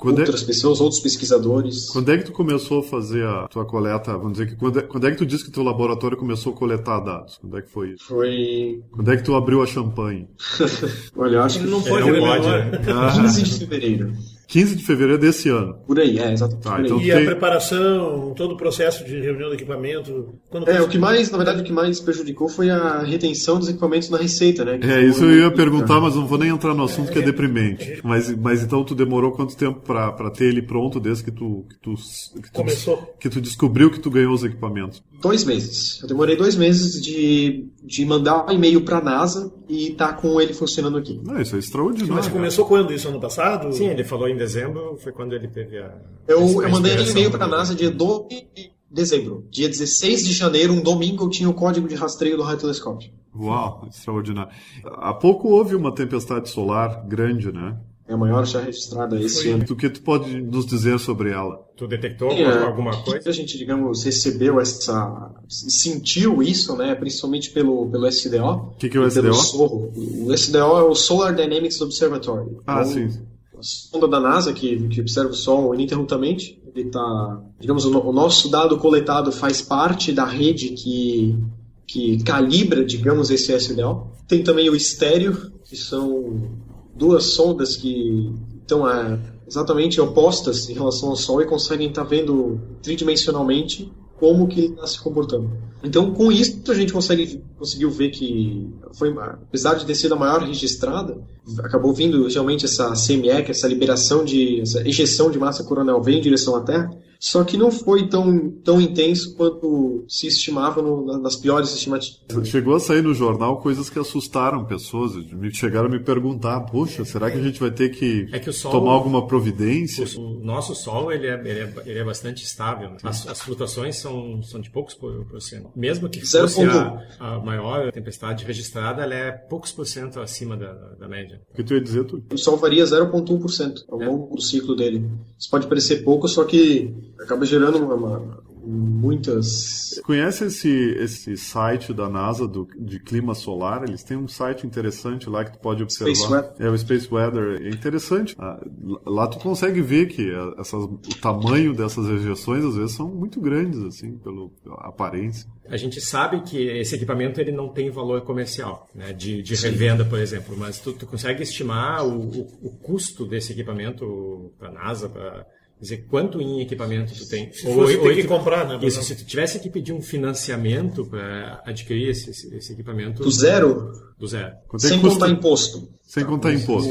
quando 0.02 0.18
é 0.18 0.22
outras 0.22 0.42
é, 0.42 0.46
pessoas, 0.46 0.80
outros 0.80 1.00
pesquisadores. 1.00 1.88
Quando 1.90 2.10
é 2.10 2.18
que 2.18 2.24
tu 2.24 2.32
começou 2.32 2.80
a 2.80 2.82
fazer 2.82 3.24
a 3.24 3.46
tua 3.46 3.64
coleta? 3.64 4.12
Vamos 4.12 4.32
dizer 4.32 4.48
que 4.48 4.56
quando 4.56 4.80
é, 4.80 4.82
quando 4.82 5.06
é 5.06 5.10
que 5.12 5.16
tu 5.16 5.24
disse 5.24 5.44
que 5.44 5.50
teu 5.50 5.62
laboratório 5.62 6.16
começou 6.16 6.52
a 6.52 6.56
coletar 6.56 6.98
dados? 7.00 7.38
Quando 7.38 7.56
é 7.56 7.62
que 7.62 7.70
foi 7.70 7.90
isso? 7.90 8.04
Foi. 8.04 8.82
Quando 8.90 9.12
é 9.12 9.16
que 9.16 9.22
tu 9.22 9.34
abriu 9.34 9.62
a 9.62 9.66
champanhe? 9.66 10.28
Olha, 11.16 11.36
eu 11.36 11.42
acho 11.42 11.60
que 11.60 11.66
não 11.66 11.80
pode, 11.80 12.10
não 12.10 12.18
pode. 12.18 12.46
Né? 12.48 12.70
15 13.22 13.42
de 13.42 13.58
fevereiro. 13.60 14.12
15 14.52 14.76
de 14.76 14.84
fevereiro 14.84 15.18
desse 15.18 15.48
ano. 15.48 15.78
Por 15.86 15.98
aí, 15.98 16.18
é, 16.18 16.30
exatamente. 16.30 16.68
Ah, 16.68 16.80
então 16.84 17.00
e 17.00 17.04
tem... 17.04 17.12
a 17.12 17.24
preparação, 17.24 18.34
todo 18.36 18.52
o 18.52 18.56
processo 18.58 19.02
de 19.02 19.18
reunião 19.18 19.48
do 19.48 19.54
equipamento. 19.54 20.34
é, 20.66 20.82
o 20.82 20.88
que 20.88 20.98
mais, 20.98 21.30
na 21.30 21.38
verdade, 21.38 21.62
o 21.62 21.64
que 21.64 21.72
mais 21.72 21.98
prejudicou 22.00 22.50
foi 22.50 22.68
a 22.68 22.98
retenção 22.98 23.58
dos 23.58 23.70
equipamentos 23.70 24.10
na 24.10 24.18
receita, 24.18 24.62
né? 24.62 24.78
É, 24.82 25.02
isso 25.02 25.24
eu 25.24 25.44
ia 25.44 25.50
perguntar, 25.50 25.98
mas 26.02 26.14
não 26.14 26.26
vou 26.26 26.36
nem 26.36 26.50
entrar 26.50 26.74
no 26.74 26.84
assunto 26.84 27.08
é, 27.08 27.12
que 27.14 27.18
é 27.20 27.22
deprimente. 27.22 28.00
Mas, 28.04 28.30
mas 28.36 28.62
então 28.62 28.84
tu 28.84 28.94
demorou 28.94 29.32
quanto 29.32 29.56
tempo 29.56 29.80
para 29.80 30.30
ter 30.30 30.44
ele 30.44 30.60
pronto 30.60 31.00
desde 31.00 31.24
que 31.24 31.30
tu, 31.30 31.64
que 31.70 31.78
tu, 31.78 31.94
que 31.94 32.50
tu 32.50 32.52
começou? 32.52 33.14
Que 33.18 33.30
tu 33.30 33.40
descobriu 33.40 33.90
que 33.90 34.00
tu 34.00 34.10
ganhou 34.10 34.34
os 34.34 34.44
equipamentos? 34.44 35.02
Dois 35.22 35.44
meses. 35.44 35.98
Eu 36.02 36.08
demorei 36.08 36.36
dois 36.36 36.56
meses 36.56 37.00
de, 37.00 37.68
de 37.82 38.04
mandar 38.04 38.44
um 38.44 38.52
e-mail 38.52 38.82
para 38.82 38.98
a 38.98 39.02
NASA 39.02 39.50
e 39.68 39.90
tá 39.92 40.12
com 40.12 40.38
ele 40.40 40.52
funcionando 40.52 40.98
aqui. 40.98 41.18
Não, 41.24 41.40
isso 41.40 41.56
é 41.56 41.58
extraordinário. 41.58 42.14
Mas 42.14 42.28
começou 42.28 42.66
quando 42.66 42.92
isso 42.92 43.08
ano 43.08 43.20
passado? 43.20 43.72
Sim, 43.72 43.86
ele 43.86 44.04
falou 44.04 44.28
em 44.28 44.41
dezembro, 44.42 44.96
foi 44.96 45.12
quando 45.12 45.34
ele 45.34 45.48
teve 45.48 45.78
a. 45.78 45.94
Eu, 46.26 46.40
eu 46.62 46.70
mandei 46.70 46.98
um 46.98 47.10
e-mail 47.10 47.30
para 47.30 47.44
a 47.44 47.48
NASA 47.48 47.74
dia 47.74 47.90
12 47.90 48.28
de 48.54 48.72
dezembro. 48.90 49.46
Dia 49.50 49.68
16 49.68 50.24
de 50.24 50.32
janeiro, 50.32 50.72
um 50.72 50.82
domingo, 50.82 51.24
eu 51.24 51.30
tinha 51.30 51.48
o 51.48 51.54
código 51.54 51.88
de 51.88 51.94
rastreio 51.94 52.36
do 52.36 52.42
radiotelescópio. 52.42 53.10
Uau, 53.34 53.86
extraordinário. 53.88 54.52
Há 54.84 55.14
pouco 55.14 55.48
houve 55.48 55.74
uma 55.74 55.94
tempestade 55.94 56.50
solar 56.50 57.06
grande, 57.06 57.50
né? 57.50 57.78
É 58.06 58.14
a 58.14 58.16
maior 58.16 58.44
já 58.44 58.60
registrada 58.60 59.18
esse 59.18 59.48
ano. 59.48 59.64
O 59.70 59.76
que 59.76 59.88
tu 59.88 60.02
pode 60.02 60.42
nos 60.42 60.66
dizer 60.66 60.98
sobre 60.98 61.30
ela? 61.30 61.56
Tu 61.76 61.86
detectou 61.86 62.30
é, 62.32 62.64
alguma 62.64 62.94
coisa? 63.02 63.30
A 63.30 63.32
gente, 63.32 63.56
digamos, 63.56 64.04
recebeu 64.04 64.60
essa... 64.60 65.30
sentiu 65.48 66.42
isso, 66.42 66.76
né? 66.76 66.94
Principalmente 66.94 67.50
pelo, 67.50 67.88
pelo 67.88 68.06
SDO. 68.08 68.44
O 68.44 68.74
que, 68.76 68.90
que 68.90 68.98
é 68.98 69.00
o 69.00 69.06
SDO? 69.06 69.92
O 70.26 70.34
SDO 70.34 70.58
é 70.58 70.82
o 70.82 70.94
Solar 70.94 71.34
Dynamics 71.34 71.80
Observatory. 71.80 72.58
Ah, 72.66 72.82
então, 72.82 72.92
sim. 72.92 73.31
Sonda 73.62 74.08
da 74.08 74.20
NASA, 74.20 74.52
que, 74.52 74.88
que 74.88 75.00
observa 75.00 75.30
o 75.30 75.34
Sol 75.34 75.74
ininterruptamente, 75.74 76.60
ele 76.74 76.90
tá... 76.90 77.42
Digamos, 77.60 77.84
o, 77.84 77.98
o 77.98 78.12
nosso 78.12 78.50
dado 78.50 78.76
coletado 78.78 79.30
faz 79.30 79.62
parte 79.62 80.12
da 80.12 80.24
rede 80.24 80.70
que, 80.70 81.38
que 81.86 82.22
calibra, 82.24 82.84
digamos, 82.84 83.30
esse 83.30 83.56
SDO. 83.56 84.10
Tem 84.26 84.42
também 84.42 84.68
o 84.68 84.74
estéreo, 84.74 85.52
que 85.64 85.76
são 85.76 86.50
duas 86.94 87.24
sondas 87.24 87.76
que 87.76 88.32
estão 88.60 88.88
é, 88.88 89.18
exatamente 89.46 90.00
opostas 90.00 90.68
em 90.68 90.74
relação 90.74 91.10
ao 91.10 91.16
Sol 91.16 91.40
e 91.40 91.46
conseguem 91.46 91.88
estar 91.88 92.02
tá 92.02 92.08
vendo 92.08 92.60
tridimensionalmente 92.82 93.92
como 94.22 94.46
que 94.46 94.60
ele 94.60 94.74
está 94.74 94.86
se 94.86 95.00
comportando. 95.00 95.50
Então, 95.82 96.14
com 96.14 96.30
isso, 96.30 96.62
a 96.68 96.74
gente 96.74 96.92
consegue, 96.92 97.42
conseguiu 97.58 97.90
ver 97.90 98.10
que, 98.10 98.72
foi, 98.92 99.12
apesar 99.18 99.74
de 99.74 99.84
ter 99.84 99.96
sido 99.96 100.14
a 100.14 100.16
maior 100.16 100.44
registrada, 100.44 101.18
acabou 101.58 101.92
vindo 101.92 102.28
realmente 102.28 102.64
essa 102.64 102.92
CME, 102.92 103.42
que 103.42 103.48
é 103.48 103.50
essa 103.50 103.66
liberação 103.66 104.24
de, 104.24 104.60
essa 104.60 104.80
ejeção 104.86 105.28
de 105.28 105.40
massa 105.40 105.64
coronal 105.64 106.00
vem 106.00 106.18
em 106.18 106.22
direção 106.22 106.54
à 106.54 106.60
Terra, 106.60 106.88
só 107.22 107.44
que 107.44 107.56
não 107.56 107.70
foi 107.70 108.08
tão, 108.08 108.50
tão 108.64 108.80
intenso 108.80 109.36
quanto 109.36 110.04
se 110.08 110.26
estimava 110.26 110.82
no, 110.82 111.20
nas 111.20 111.36
piores 111.36 111.72
estimativas. 111.72 112.18
Chegou 112.48 112.74
a 112.74 112.80
sair 112.80 113.00
no 113.00 113.14
jornal 113.14 113.60
coisas 113.60 113.88
que 113.88 113.96
assustaram 113.96 114.64
pessoas. 114.64 115.12
Chegaram 115.52 115.86
a 115.86 115.88
me 115.88 116.00
perguntar: 116.00 116.58
poxa, 116.62 117.04
será 117.04 117.30
que 117.30 117.38
a 117.38 117.40
gente 117.40 117.60
vai 117.60 117.70
ter 117.70 117.90
que, 117.90 118.26
é 118.32 118.40
que 118.40 118.50
sol, 118.50 118.72
tomar 118.72 118.90
alguma 118.90 119.24
providência? 119.24 120.04
O, 120.18 120.42
nosso 120.42 120.74
Sol 120.74 121.12
ele 121.12 121.28
é, 121.28 121.34
ele 121.34 121.60
é, 121.60 121.72
ele 121.86 121.98
é 122.00 122.04
bastante 122.04 122.42
estável. 122.42 122.90
Né? 122.90 122.96
As, 123.04 123.24
as, 123.28 123.40
flutuações 123.40 123.98
são, 123.98 124.42
são 124.42 124.60
de 124.60 124.68
poucos 124.68 124.94
por, 124.94 125.24
por 125.26 125.40
cento. 125.40 125.70
Mesmo 125.76 126.08
que 126.08 126.20
fosse 126.26 126.60
a, 126.64 127.04
a, 127.20 127.38
maior 127.38 127.92
tempestade 127.92 128.44
registrada, 128.44 129.04
ela 129.04 129.14
é 129.14 129.30
poucos 129.30 129.70
por 129.70 129.86
cento 129.86 130.18
acima 130.18 130.56
da, 130.56 130.72
da 130.72 131.06
média. 131.06 131.40
O 131.52 131.54
que 131.54 131.62
tu 131.62 131.74
ia 131.74 131.80
dizer, 131.80 132.04
tu? 132.04 132.20
O 132.32 132.36
Sol 132.36 132.56
varia 132.56 132.82
0,1% 132.82 133.84
ao 133.88 133.98
longo 134.00 134.34
do 134.34 134.42
ciclo 134.42 134.74
dele. 134.74 135.08
Isso 135.38 135.48
pode 135.48 135.68
parecer 135.68 136.02
pouco, 136.02 136.26
só 136.26 136.42
que 136.42 137.11
acaba 137.22 137.44
gerando 137.44 137.78
uma, 137.78 137.94
uma, 137.94 138.42
muitas. 138.64 140.00
Conhece 140.04 140.46
esse, 140.46 140.68
esse 140.68 141.36
site 141.36 141.92
da 141.92 142.08
NASA 142.08 142.46
do, 142.46 142.66
de 142.78 143.00
clima 143.00 143.34
solar? 143.34 143.82
Eles 143.84 144.02
têm 144.02 144.16
um 144.16 144.28
site 144.28 144.66
interessante 144.66 145.28
lá 145.28 145.44
que 145.44 145.52
tu 145.52 145.58
pode 145.58 145.82
observar. 145.82 146.14
Space 146.14 146.32
Weather. 146.32 146.66
É 146.66 146.70
o 146.70 146.78
Space 146.78 147.08
Weather. 147.12 147.62
É 147.62 147.68
interessante. 147.68 148.36
Ah, 148.38 148.60
lá 149.06 149.26
tu 149.26 149.38
consegue 149.38 149.80
ver 149.80 150.06
que 150.06 150.30
essas, 150.58 150.84
o 150.84 150.98
tamanho 151.20 151.74
dessas 151.74 152.06
rejeições 152.06 152.64
às 152.64 152.76
vezes 152.76 152.92
são 152.96 153.08
muito 153.08 153.40
grandes, 153.40 153.82
assim, 153.82 154.16
pela 154.18 154.48
aparência. 154.80 155.50
A 155.68 155.76
gente 155.76 156.00
sabe 156.00 156.42
que 156.42 156.58
esse 156.58 156.94
equipamento 156.94 157.40
ele 157.40 157.52
não 157.52 157.68
tem 157.68 157.90
valor 157.90 158.22
comercial, 158.22 158.88
né, 158.94 159.12
de, 159.12 159.42
de 159.42 159.54
revenda, 159.54 160.04
por 160.04 160.18
exemplo, 160.18 160.56
mas 160.56 160.80
tu, 160.80 160.92
tu 160.92 161.06
consegue 161.06 161.42
estimar 161.42 162.04
o, 162.04 162.18
o, 162.18 162.40
o 162.62 162.70
custo 162.78 163.24
desse 163.24 163.52
equipamento 163.52 164.52
para 164.58 164.68
a 164.68 164.72
NASA, 164.72 165.08
para 165.08 165.46
dizer 165.82 166.06
quanto 166.08 166.40
em 166.40 166.60
equipamento 166.60 167.12
tu 167.12 167.28
tem. 167.28 167.52
Se 167.52 167.66
ou, 167.66 167.80
ou, 167.80 168.14
que 168.14 168.24
comprar, 168.24 168.66
né? 168.68 168.78
Isso, 168.86 169.02
se 169.02 169.16
tu 169.16 169.24
tivesse 169.24 169.58
que 169.58 169.68
pedir 169.68 169.92
um 169.92 170.00
financiamento 170.00 171.04
para 171.04 171.60
adquirir 171.66 172.10
esse, 172.10 172.30
esse, 172.30 172.72
equipamento. 172.72 173.22
Do 173.22 173.30
zero? 173.30 173.92
Do 174.16 174.28
zero. 174.28 174.54
Quanto 174.68 174.86
é 174.86 174.88
Sem 174.88 175.00
contar 175.00 175.28
imposto. 175.28 175.88
Sem 176.06 176.24
contar 176.24 176.54
imposto. 176.54 176.88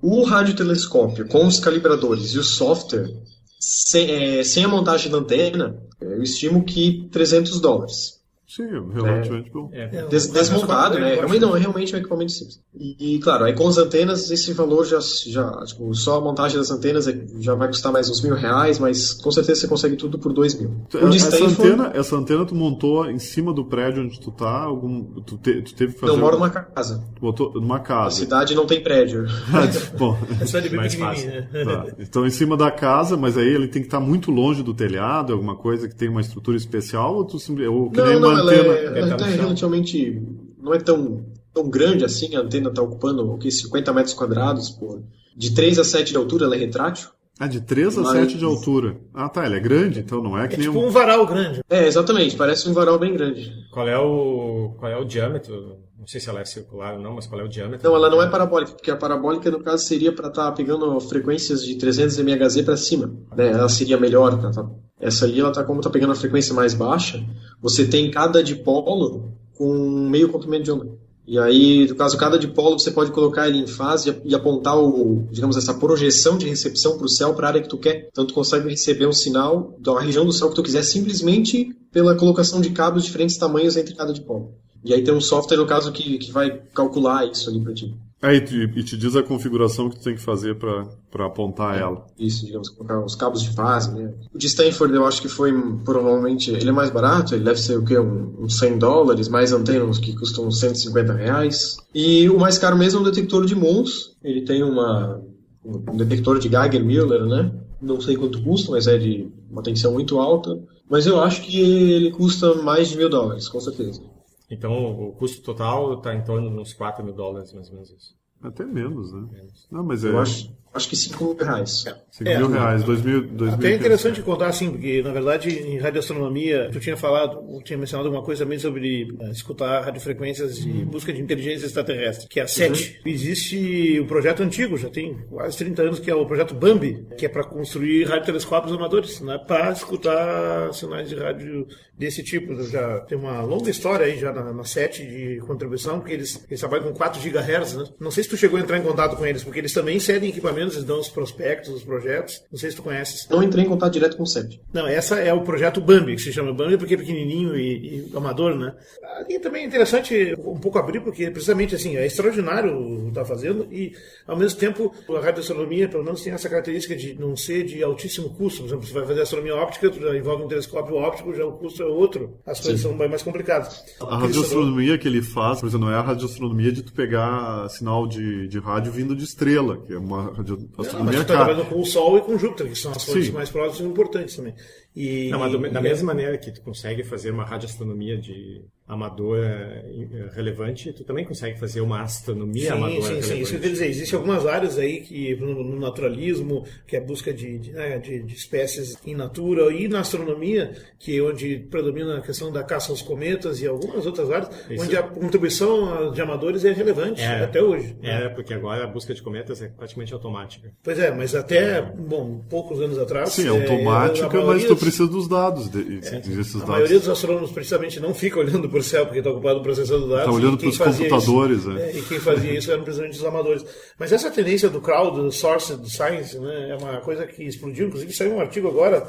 O, 0.00 0.20
o 0.20 0.22
radiotelescópio 0.22 1.26
com 1.26 1.44
os 1.44 1.58
calibradores 1.58 2.30
e 2.34 2.38
o 2.38 2.44
software, 2.44 3.12
sem, 3.58 4.38
é, 4.38 4.44
sem 4.44 4.64
a 4.64 4.68
montagem 4.68 5.10
da 5.10 5.18
antena, 5.18 5.76
eu 6.00 6.22
estimo 6.22 6.62
que 6.62 7.08
300 7.10 7.60
dólares. 7.60 8.19
Sim, 8.50 8.66
relativamente 8.92 9.48
é. 9.48 9.52
bom. 9.52 9.70
É. 9.72 10.06
Des, 10.08 10.26
desmontado, 10.26 10.98
né? 10.98 11.14
Realmente, 11.14 11.40
não, 11.40 11.56
é 11.56 11.60
realmente 11.60 11.94
um 11.94 11.98
equipamento 12.00 12.32
simples. 12.32 12.60
E, 12.74 13.14
e, 13.14 13.18
claro, 13.20 13.44
aí 13.44 13.54
com 13.54 13.68
as 13.68 13.78
antenas, 13.78 14.28
esse 14.28 14.52
valor 14.52 14.84
já, 14.84 14.98
já 14.98 15.48
tipo, 15.66 15.94
só 15.94 16.18
a 16.18 16.20
montagem 16.20 16.58
das 16.58 16.68
antenas 16.68 17.06
é, 17.06 17.16
já 17.38 17.54
vai 17.54 17.68
custar 17.68 17.92
mais 17.92 18.10
uns 18.10 18.20
mil 18.20 18.34
reais, 18.34 18.80
mas 18.80 19.12
com 19.12 19.30
certeza 19.30 19.60
você 19.60 19.68
consegue 19.68 19.94
tudo 19.94 20.18
por 20.18 20.32
dois 20.32 20.58
mil. 20.58 20.68
O 20.92 21.08
essa, 21.08 21.28
Stanford, 21.28 21.62
antena, 21.62 21.92
essa 21.94 22.16
antena 22.16 22.44
tu 22.44 22.56
montou 22.56 23.08
em 23.08 23.20
cima 23.20 23.54
do 23.54 23.64
prédio 23.64 24.02
onde 24.02 24.18
tu 24.18 24.32
tá? 24.32 24.64
Algum, 24.64 25.04
tu, 25.20 25.38
te, 25.38 25.62
tu 25.62 25.72
teve 25.72 25.92
que 25.92 26.00
fazer... 26.00 26.10
Não, 26.10 26.18
eu 26.18 26.24
moro 26.24 26.36
numa 26.36 26.50
casa. 26.50 27.04
Tu 27.14 27.20
botou 27.20 27.52
numa 27.54 27.78
casa. 27.78 28.08
A 28.08 28.10
cidade 28.10 28.56
não 28.56 28.66
tem 28.66 28.82
prédio. 28.82 29.26
bom, 29.96 30.18
é 30.40 30.46
só 30.46 30.58
de 30.58 30.74
mais 30.74 30.92
fácil. 30.96 31.30
Né? 31.30 31.48
Tá. 31.64 31.86
Então 32.00 32.26
em 32.26 32.30
cima 32.30 32.56
da 32.56 32.72
casa, 32.72 33.16
mas 33.16 33.38
aí 33.38 33.46
ele 33.46 33.68
tem 33.68 33.80
que 33.80 33.86
estar 33.86 34.00
muito 34.00 34.32
longe 34.32 34.64
do 34.64 34.74
telhado, 34.74 35.32
alguma 35.32 35.54
coisa 35.54 35.88
que 35.88 35.94
tem 35.94 36.08
uma 36.08 36.20
estrutura 36.20 36.56
especial, 36.56 37.14
ou 37.14 37.24
tu 37.24 37.36
ou 37.70 37.90
que 37.90 37.98
não, 37.98 38.06
nem 38.06 38.20
não, 38.20 38.28
uma 38.28 38.39
ela 38.40 38.52
antena... 38.52 38.74
É, 38.74 38.98
ela 38.98 39.28
é 39.28 39.36
relativamente. 39.36 40.22
não 40.60 40.74
é 40.74 40.78
tão, 40.78 41.24
tão 41.54 41.68
grande 41.68 42.04
assim, 42.04 42.34
a 42.36 42.40
antena 42.40 42.68
está 42.68 42.82
ocupando 42.82 43.30
o 43.30 43.38
que, 43.38 43.50
50 43.50 43.92
metros 43.92 44.14
quadrados 44.14 44.70
por. 44.70 45.02
De 45.36 45.54
3 45.54 45.78
a 45.78 45.84
7 45.84 46.10
de 46.10 46.16
altura, 46.16 46.46
ela 46.46 46.56
é 46.56 46.58
retrátil. 46.58 47.08
Ah, 47.38 47.46
de 47.46 47.62
3 47.62 47.96
a 47.96 48.02
Mas... 48.02 48.12
7 48.12 48.36
de 48.36 48.44
altura. 48.44 48.98
Ah, 49.14 49.26
tá, 49.26 49.46
ele 49.46 49.56
é 49.56 49.60
grande, 49.60 50.00
então 50.00 50.22
não 50.22 50.36
é 50.36 50.46
que 50.46 50.56
é 50.56 50.58
nem 50.58 50.66
tipo 50.66 50.78
um... 50.78 50.90
varal 50.90 51.24
grande. 51.26 51.62
É, 51.70 51.86
exatamente, 51.86 52.36
parece 52.36 52.68
um 52.68 52.74
varal 52.74 52.98
bem 52.98 53.14
grande. 53.14 53.50
Qual 53.72 53.88
é 53.88 53.98
o, 53.98 54.74
qual 54.78 54.92
é 54.92 54.96
o 54.98 55.06
diâmetro? 55.06 55.78
Não 55.98 56.06
sei 56.06 56.20
se 56.20 56.28
ela 56.28 56.40
é 56.40 56.44
circular 56.44 56.94
ou 56.94 57.00
não, 57.00 57.14
mas 57.14 57.26
qual 57.26 57.40
é 57.40 57.44
o 57.44 57.48
diâmetro? 57.48 57.88
Não, 57.88 57.96
ela 57.96 58.10
não 58.10 58.22
é 58.22 58.28
parabólica, 58.28 58.72
porque 58.72 58.90
a 58.90 58.96
parabólica, 58.96 59.50
no 59.50 59.62
caso, 59.62 59.84
seria 59.84 60.12
para 60.12 60.28
estar 60.28 60.44
tá 60.44 60.52
pegando 60.52 61.00
frequências 61.00 61.64
de 61.64 61.76
300 61.76 62.18
MHz 62.18 62.60
para 62.60 62.76
cima. 62.76 63.10
Né? 63.34 63.48
Ela 63.48 63.70
seria 63.70 63.98
melhor. 63.98 64.38
Tá? 64.38 64.70
Essa 65.00 65.24
ali, 65.24 65.40
ela 65.40 65.52
tá, 65.52 65.64
como 65.64 65.80
está 65.80 65.88
pegando 65.88 66.12
a 66.12 66.16
frequência 66.16 66.54
mais 66.54 66.74
baixa, 66.74 67.24
você 67.60 67.86
tem 67.86 68.10
cada 68.10 68.42
dipolo 68.42 69.32
com 69.54 69.74
meio 70.08 70.28
comprimento 70.28 70.64
de 70.64 70.72
onda. 70.72 71.00
E 71.26 71.38
aí, 71.38 71.86
no 71.86 71.94
caso, 71.94 72.18
cada 72.18 72.38
dipolo 72.38 72.78
você 72.78 72.90
pode 72.90 73.12
colocar 73.12 73.48
ele 73.48 73.58
em 73.58 73.66
fase 73.66 74.20
e 74.24 74.34
apontar 74.34 74.76
o, 74.76 75.28
digamos, 75.30 75.56
essa 75.56 75.72
projeção 75.72 76.36
de 76.36 76.48
recepção 76.48 76.96
para 76.96 77.06
o 77.06 77.08
céu, 77.08 77.34
para 77.34 77.46
a 77.46 77.50
área 77.50 77.62
que 77.62 77.68
tu 77.68 77.78
quer. 77.78 78.08
Então, 78.10 78.26
tu 78.26 78.34
consegue 78.34 78.68
receber 78.68 79.06
um 79.06 79.12
sinal 79.12 79.76
da 79.78 79.98
região 80.00 80.24
do 80.24 80.32
céu 80.32 80.48
que 80.48 80.56
tu 80.56 80.62
quiser 80.62 80.82
simplesmente 80.82 81.72
pela 81.92 82.16
colocação 82.16 82.60
de 82.60 82.70
cabos 82.70 83.02
de 83.02 83.08
diferentes 83.08 83.36
tamanhos 83.36 83.76
entre 83.76 83.94
cada 83.94 84.12
dipolo. 84.12 84.54
E 84.84 84.92
aí 84.92 85.04
tem 85.04 85.14
um 85.14 85.20
software, 85.20 85.58
no 85.58 85.66
caso, 85.66 85.92
que, 85.92 86.18
que 86.18 86.32
vai 86.32 86.62
calcular 86.74 87.24
isso 87.30 87.48
ali 87.48 87.60
para 87.60 87.74
ti. 87.74 87.94
É, 88.22 88.34
e 88.34 88.40
te, 88.40 88.96
diz 88.98 89.16
a 89.16 89.22
configuração 89.22 89.88
que 89.88 89.96
tu 89.96 90.04
tem 90.04 90.14
que 90.14 90.20
fazer 90.20 90.56
para 90.56 91.26
apontar 91.26 91.76
é, 91.76 91.80
ela. 91.80 92.06
Isso, 92.18 92.44
digamos, 92.44 92.68
colocar 92.68 93.02
os 93.02 93.14
cabos 93.14 93.42
de 93.42 93.50
fase, 93.54 93.94
né? 93.94 94.12
O 94.34 94.36
de 94.36 94.46
Stanford 94.46 94.94
eu 94.94 95.06
acho 95.06 95.22
que 95.22 95.28
foi 95.28 95.52
provavelmente, 95.84 96.50
ele 96.50 96.68
é 96.68 96.72
mais 96.72 96.90
barato, 96.90 97.34
ele 97.34 97.44
deve 97.44 97.58
ser 97.58 97.78
o 97.78 97.84
quê? 97.84 97.98
Um, 97.98 98.34
uns 98.40 98.58
100 98.58 98.78
dólares, 98.78 99.28
mais 99.28 99.52
antenas 99.52 99.98
que 99.98 100.14
custam 100.14 100.50
150 100.50 101.14
reais. 101.14 101.78
E 101.94 102.28
o 102.28 102.38
mais 102.38 102.58
caro 102.58 102.76
mesmo 102.76 102.98
é 102.98 103.02
um 103.02 103.04
detector 103.04 103.46
de 103.46 103.54
MONS, 103.54 104.14
ele 104.22 104.42
tem 104.42 104.62
uma, 104.62 105.18
um 105.64 105.96
detector 105.96 106.38
de 106.38 106.48
Geiger-Müller, 106.48 107.24
né? 107.24 107.50
Não 107.80 107.98
sei 108.02 108.16
quanto 108.16 108.42
custa, 108.42 108.70
mas 108.70 108.86
é 108.86 108.98
de 108.98 109.28
uma 109.50 109.62
tensão 109.62 109.94
muito 109.94 110.18
alta. 110.18 110.58
Mas 110.90 111.06
eu 111.06 111.20
acho 111.22 111.40
que 111.42 111.58
ele 111.58 112.10
custa 112.10 112.54
mais 112.56 112.88
de 112.88 112.98
mil 112.98 113.08
dólares, 113.08 113.48
com 113.48 113.60
certeza. 113.60 114.02
Então, 114.50 115.08
o 115.08 115.12
custo 115.12 115.42
total 115.42 115.94
está 115.94 116.14
em 116.14 116.24
torno 116.24 116.50
de 116.50 116.58
uns 116.58 116.72
4 116.72 117.04
mil 117.04 117.14
dólares, 117.14 117.52
mais 117.52 117.68
ou 117.68 117.74
menos 117.74 117.90
isso. 117.90 118.18
Até 118.42 118.64
menos, 118.64 119.12
né? 119.12 119.28
Menos. 119.30 119.68
Não, 119.70 119.84
mas 119.84 120.04
é... 120.04 120.08
Eu 120.08 120.18
acho, 120.18 120.52
acho 120.72 120.88
que 120.88 120.96
5 120.96 121.24
mil 121.24 121.36
reais. 121.36 121.84
5 122.10 122.28
é, 122.28 122.38
mil 122.38 122.50
reais, 122.50 122.84
2000, 122.84 123.28
2000 123.28 123.54
Até 123.54 123.72
é 123.72 123.74
interessante 123.74 124.22
contar 124.22 124.48
assim, 124.48 124.70
porque 124.70 125.02
na 125.02 125.12
verdade 125.12 125.50
em 125.50 125.78
radioastronomia, 125.78 126.68
tu 126.72 126.80
tinha 126.80 126.96
falado, 126.96 127.40
tinha 127.64 127.78
mencionado 127.78 128.08
alguma 128.08 128.24
coisa 128.24 128.44
também 128.44 128.58
sobre 128.58 129.10
uh, 129.20 129.30
escutar 129.30 129.84
radiofrequências 129.84 130.58
de 130.58 130.84
busca 130.84 131.12
de 131.12 131.20
inteligência 131.20 131.66
extraterrestre, 131.66 132.28
que 132.28 132.40
é 132.40 132.42
a 132.42 132.48
SET. 132.48 133.00
Uhum. 133.04 133.10
Existe 133.10 134.00
um 134.00 134.06
projeto 134.06 134.42
antigo, 134.42 134.76
já 134.76 134.88
tem 134.88 135.14
quase 135.28 135.56
30 135.58 135.82
anos, 135.82 135.98
que 135.98 136.10
é 136.10 136.14
o 136.14 136.26
projeto 136.26 136.54
Bambi, 136.54 137.06
que 137.16 137.26
é 137.26 137.28
para 137.28 137.44
construir 137.44 138.04
radiotelescópios 138.04 138.74
amadores, 138.74 139.20
né, 139.20 139.38
para 139.38 139.72
escutar 139.72 140.72
sinais 140.72 141.08
de 141.08 141.16
rádio 141.16 141.66
desse 141.96 142.22
tipo. 142.22 142.62
Já 142.64 143.00
tem 143.00 143.18
uma 143.18 143.42
longa 143.42 143.70
história 143.70 144.06
aí 144.06 144.18
já 144.18 144.32
na, 144.32 144.52
na 144.52 144.64
SET 144.64 144.98
de 144.98 145.40
contribuição, 145.46 146.00
porque 146.00 146.14
eles, 146.14 146.44
eles 146.48 146.60
trabalham 146.60 146.84
com 146.84 146.94
4 146.94 147.20
GHz, 147.20 147.76
né? 147.76 147.84
Não 147.98 148.10
sei 148.10 148.24
se 148.24 148.30
tu 148.30 148.36
chegou 148.36 148.58
a 148.58 148.62
entrar 148.62 148.78
em 148.78 148.82
contato 148.82 149.16
com 149.16 149.26
eles, 149.26 149.44
porque 149.44 149.58
eles 149.58 149.72
também 149.72 149.98
cedem 150.00 150.30
equipamentos, 150.30 150.59
eles 150.60 150.82
dão 150.84 151.00
os 151.00 151.08
prospectos, 151.08 151.72
os 151.72 151.82
projetos. 151.82 152.42
Não 152.50 152.58
sei 152.58 152.70
se 152.70 152.76
tu 152.76 152.82
conheces. 152.82 153.28
Não 153.28 153.42
entrei 153.42 153.64
em 153.64 153.68
contato 153.68 153.92
direto 153.92 154.16
com 154.16 154.22
o 154.22 154.26
CEP. 154.26 154.60
Não, 154.72 154.86
essa 154.86 155.18
é 155.18 155.32
o 155.32 155.42
projeto 155.42 155.80
Bambi, 155.80 156.16
que 156.16 156.22
se 156.22 156.32
chama 156.32 156.52
Bambi 156.52 156.78
porque 156.78 156.94
é 156.94 156.96
pequenininho 156.96 157.56
e, 157.56 158.08
e 158.10 158.16
amador, 158.16 158.56
né? 158.56 158.74
Ali 159.18 159.38
também 159.38 159.64
é 159.64 159.66
interessante 159.66 160.34
um 160.38 160.58
pouco 160.58 160.78
abrir, 160.78 161.00
porque 161.00 161.30
precisamente 161.30 161.74
assim, 161.74 161.96
é 161.96 162.06
extraordinário 162.06 162.76
o 162.76 163.02
que 163.02 163.08
está 163.08 163.24
fazendo 163.24 163.66
e, 163.70 163.92
ao 164.26 164.36
mesmo 164.36 164.58
tempo, 164.58 164.94
a 165.08 165.20
radioastronomia, 165.20 165.88
pelo 165.88 166.04
menos, 166.04 166.22
tem 166.22 166.32
essa 166.32 166.48
característica 166.48 166.96
de 166.96 167.14
não 167.14 167.36
ser 167.36 167.64
de 167.64 167.82
altíssimo 167.82 168.30
custo. 168.30 168.60
Por 168.60 168.68
exemplo, 168.68 168.86
você 168.86 168.92
vai 168.94 169.06
fazer 169.06 169.22
astronomia 169.22 169.56
óptica, 169.56 169.90
tu 169.90 170.00
já 170.00 170.16
envolve 170.16 170.44
um 170.44 170.48
telescópio 170.48 170.96
óptico, 170.96 171.34
já 171.34 171.44
o 171.44 171.52
custo 171.52 171.82
é 171.82 171.86
outro. 171.86 172.38
As 172.46 172.60
coisas 172.60 172.80
Sim. 172.80 172.88
são 172.88 172.96
bem 172.96 173.08
mais 173.08 173.22
complicadas. 173.22 173.82
A 174.00 174.16
radioastronomia 174.16 174.96
que 174.96 175.08
ele 175.08 175.22
faz, 175.22 175.60
por 175.60 175.66
exemplo, 175.66 175.86
não 175.86 175.92
é 175.92 175.98
a 175.98 176.02
radioastronomia 176.02 176.72
de 176.72 176.82
tu 176.82 176.92
pegar 176.92 177.68
sinal 177.68 178.06
de 178.06 178.20
de, 178.20 178.48
de 178.48 178.58
rádio 178.58 178.92
vindo 178.92 179.16
de 179.16 179.24
estrela, 179.24 179.78
que 179.78 179.92
é 179.92 179.98
uma 179.98 180.32
radioastronomia. 180.50 180.98
Não, 180.98 181.04
mas 181.04 181.14
você 181.14 181.22
está 181.22 181.34
trabalhando 181.34 181.68
com 181.68 181.80
o 181.80 181.86
Sol 181.86 182.18
e 182.18 182.20
com 182.20 182.38
Júpiter, 182.38 182.68
que 182.68 182.76
são 182.76 182.92
as 182.92 183.04
fontes 183.04 183.30
mais 183.30 183.50
próximas 183.50 183.80
e 183.80 183.92
importantes 183.92 184.36
também. 184.36 184.54
E, 184.94 185.28
não, 185.30 185.38
mas 185.38 185.52
do, 185.52 185.70
da 185.70 185.80
mesma 185.80 186.12
maneira 186.12 186.36
que 186.36 186.50
tu 186.50 186.60
consegue 186.62 187.04
fazer 187.04 187.30
uma 187.30 187.44
radioastronomia 187.44 188.16
de 188.18 188.64
amadora 188.90 189.84
eh, 189.86 190.28
relevante, 190.34 190.92
tu 190.92 191.04
também 191.04 191.24
consegue 191.24 191.56
fazer 191.58 191.80
uma 191.80 192.02
astronomia 192.02 192.64
sim, 192.64 192.68
amadora 192.70 193.02
sim, 193.02 193.08
relevante. 193.08 193.26
Sim, 193.26 193.40
isso 193.40 193.50
que 193.50 193.56
eu 193.56 193.60
quero 193.60 193.72
dizer. 193.72 193.86
Existem 193.86 194.16
algumas 194.18 194.46
áreas 194.46 194.78
aí 194.78 195.00
que 195.00 195.36
no, 195.36 195.78
naturalismo, 195.78 196.66
que 196.88 196.96
é 196.96 196.98
a 196.98 197.02
busca 197.02 197.32
de, 197.32 197.58
de, 197.58 197.70
né, 197.70 197.98
de, 197.98 198.20
de, 198.20 198.34
espécies 198.34 198.96
in 199.06 199.14
natura, 199.14 199.72
e 199.72 199.86
na 199.86 200.00
astronomia, 200.00 200.72
que 200.98 201.18
é 201.18 201.22
onde 201.22 201.58
predomina 201.70 202.18
a 202.18 202.20
questão 202.20 202.50
da 202.50 202.64
caça 202.64 202.90
aos 202.90 203.00
cometas 203.00 203.62
e 203.62 203.66
algumas 203.68 204.04
outras 204.06 204.28
áreas, 204.28 204.50
isso. 204.68 204.82
onde 204.82 204.96
a 204.96 205.04
contribuição 205.04 206.10
de 206.10 206.20
amadores 206.20 206.64
é 206.64 206.72
relevante 206.72 207.22
é, 207.22 207.44
até 207.44 207.62
hoje. 207.62 207.96
É, 208.02 208.28
porque 208.28 208.52
agora 208.52 208.82
a 208.82 208.86
busca 208.88 209.14
de 209.14 209.22
cometas 209.22 209.62
é 209.62 209.68
praticamente 209.68 210.12
automática. 210.12 210.72
Pois 210.82 210.98
é, 210.98 211.12
mas 211.12 211.32
até, 211.36 211.80
bom, 211.80 212.44
poucos 212.50 212.80
anos 212.80 212.98
atrás... 212.98 213.30
Sim, 213.30 213.46
é 213.46 213.50
automática, 213.50 214.36
é, 214.36 214.44
mas 214.44 214.64
tu 214.64 214.74
precisa 214.80 215.06
dos 215.06 215.28
dados. 215.28 215.68
De, 215.68 215.78
é, 215.78 216.20
desses 216.20 216.56
a 216.56 216.58
dados. 216.58 216.68
maioria 216.68 216.98
dos 216.98 217.08
astrônomos 217.08 217.50
precisamente 217.52 218.00
não 218.00 218.14
fica 218.14 218.40
olhando 218.40 218.68
para 218.68 218.78
o 218.78 218.82
céu 218.82 219.04
porque 219.04 219.18
está 219.18 219.30
ocupado 219.30 219.62
processando 219.62 220.08
dados. 220.08 220.24
Está 220.24 220.32
olhando 220.32 220.58
para 220.58 220.68
os 220.68 220.78
computadores. 220.78 221.58
Isso, 221.58 221.70
é. 221.72 221.98
e 221.98 222.02
quem 222.02 222.18
fazia 222.18 222.58
isso 222.58 222.72
eram 222.72 222.82
precisamente 222.82 223.18
os 223.18 223.24
amadores. 223.24 223.64
Mas 223.98 224.12
essa 224.12 224.30
tendência 224.30 224.68
do 224.68 224.80
crowd 224.80 225.30
science 225.32 226.38
né, 226.38 226.70
é 226.70 226.76
uma 226.76 227.00
coisa 227.00 227.26
que 227.26 227.44
explodiu. 227.44 227.86
Inclusive 227.86 228.12
saiu 228.12 228.34
um 228.34 228.40
artigo 228.40 228.68
agora 228.68 229.06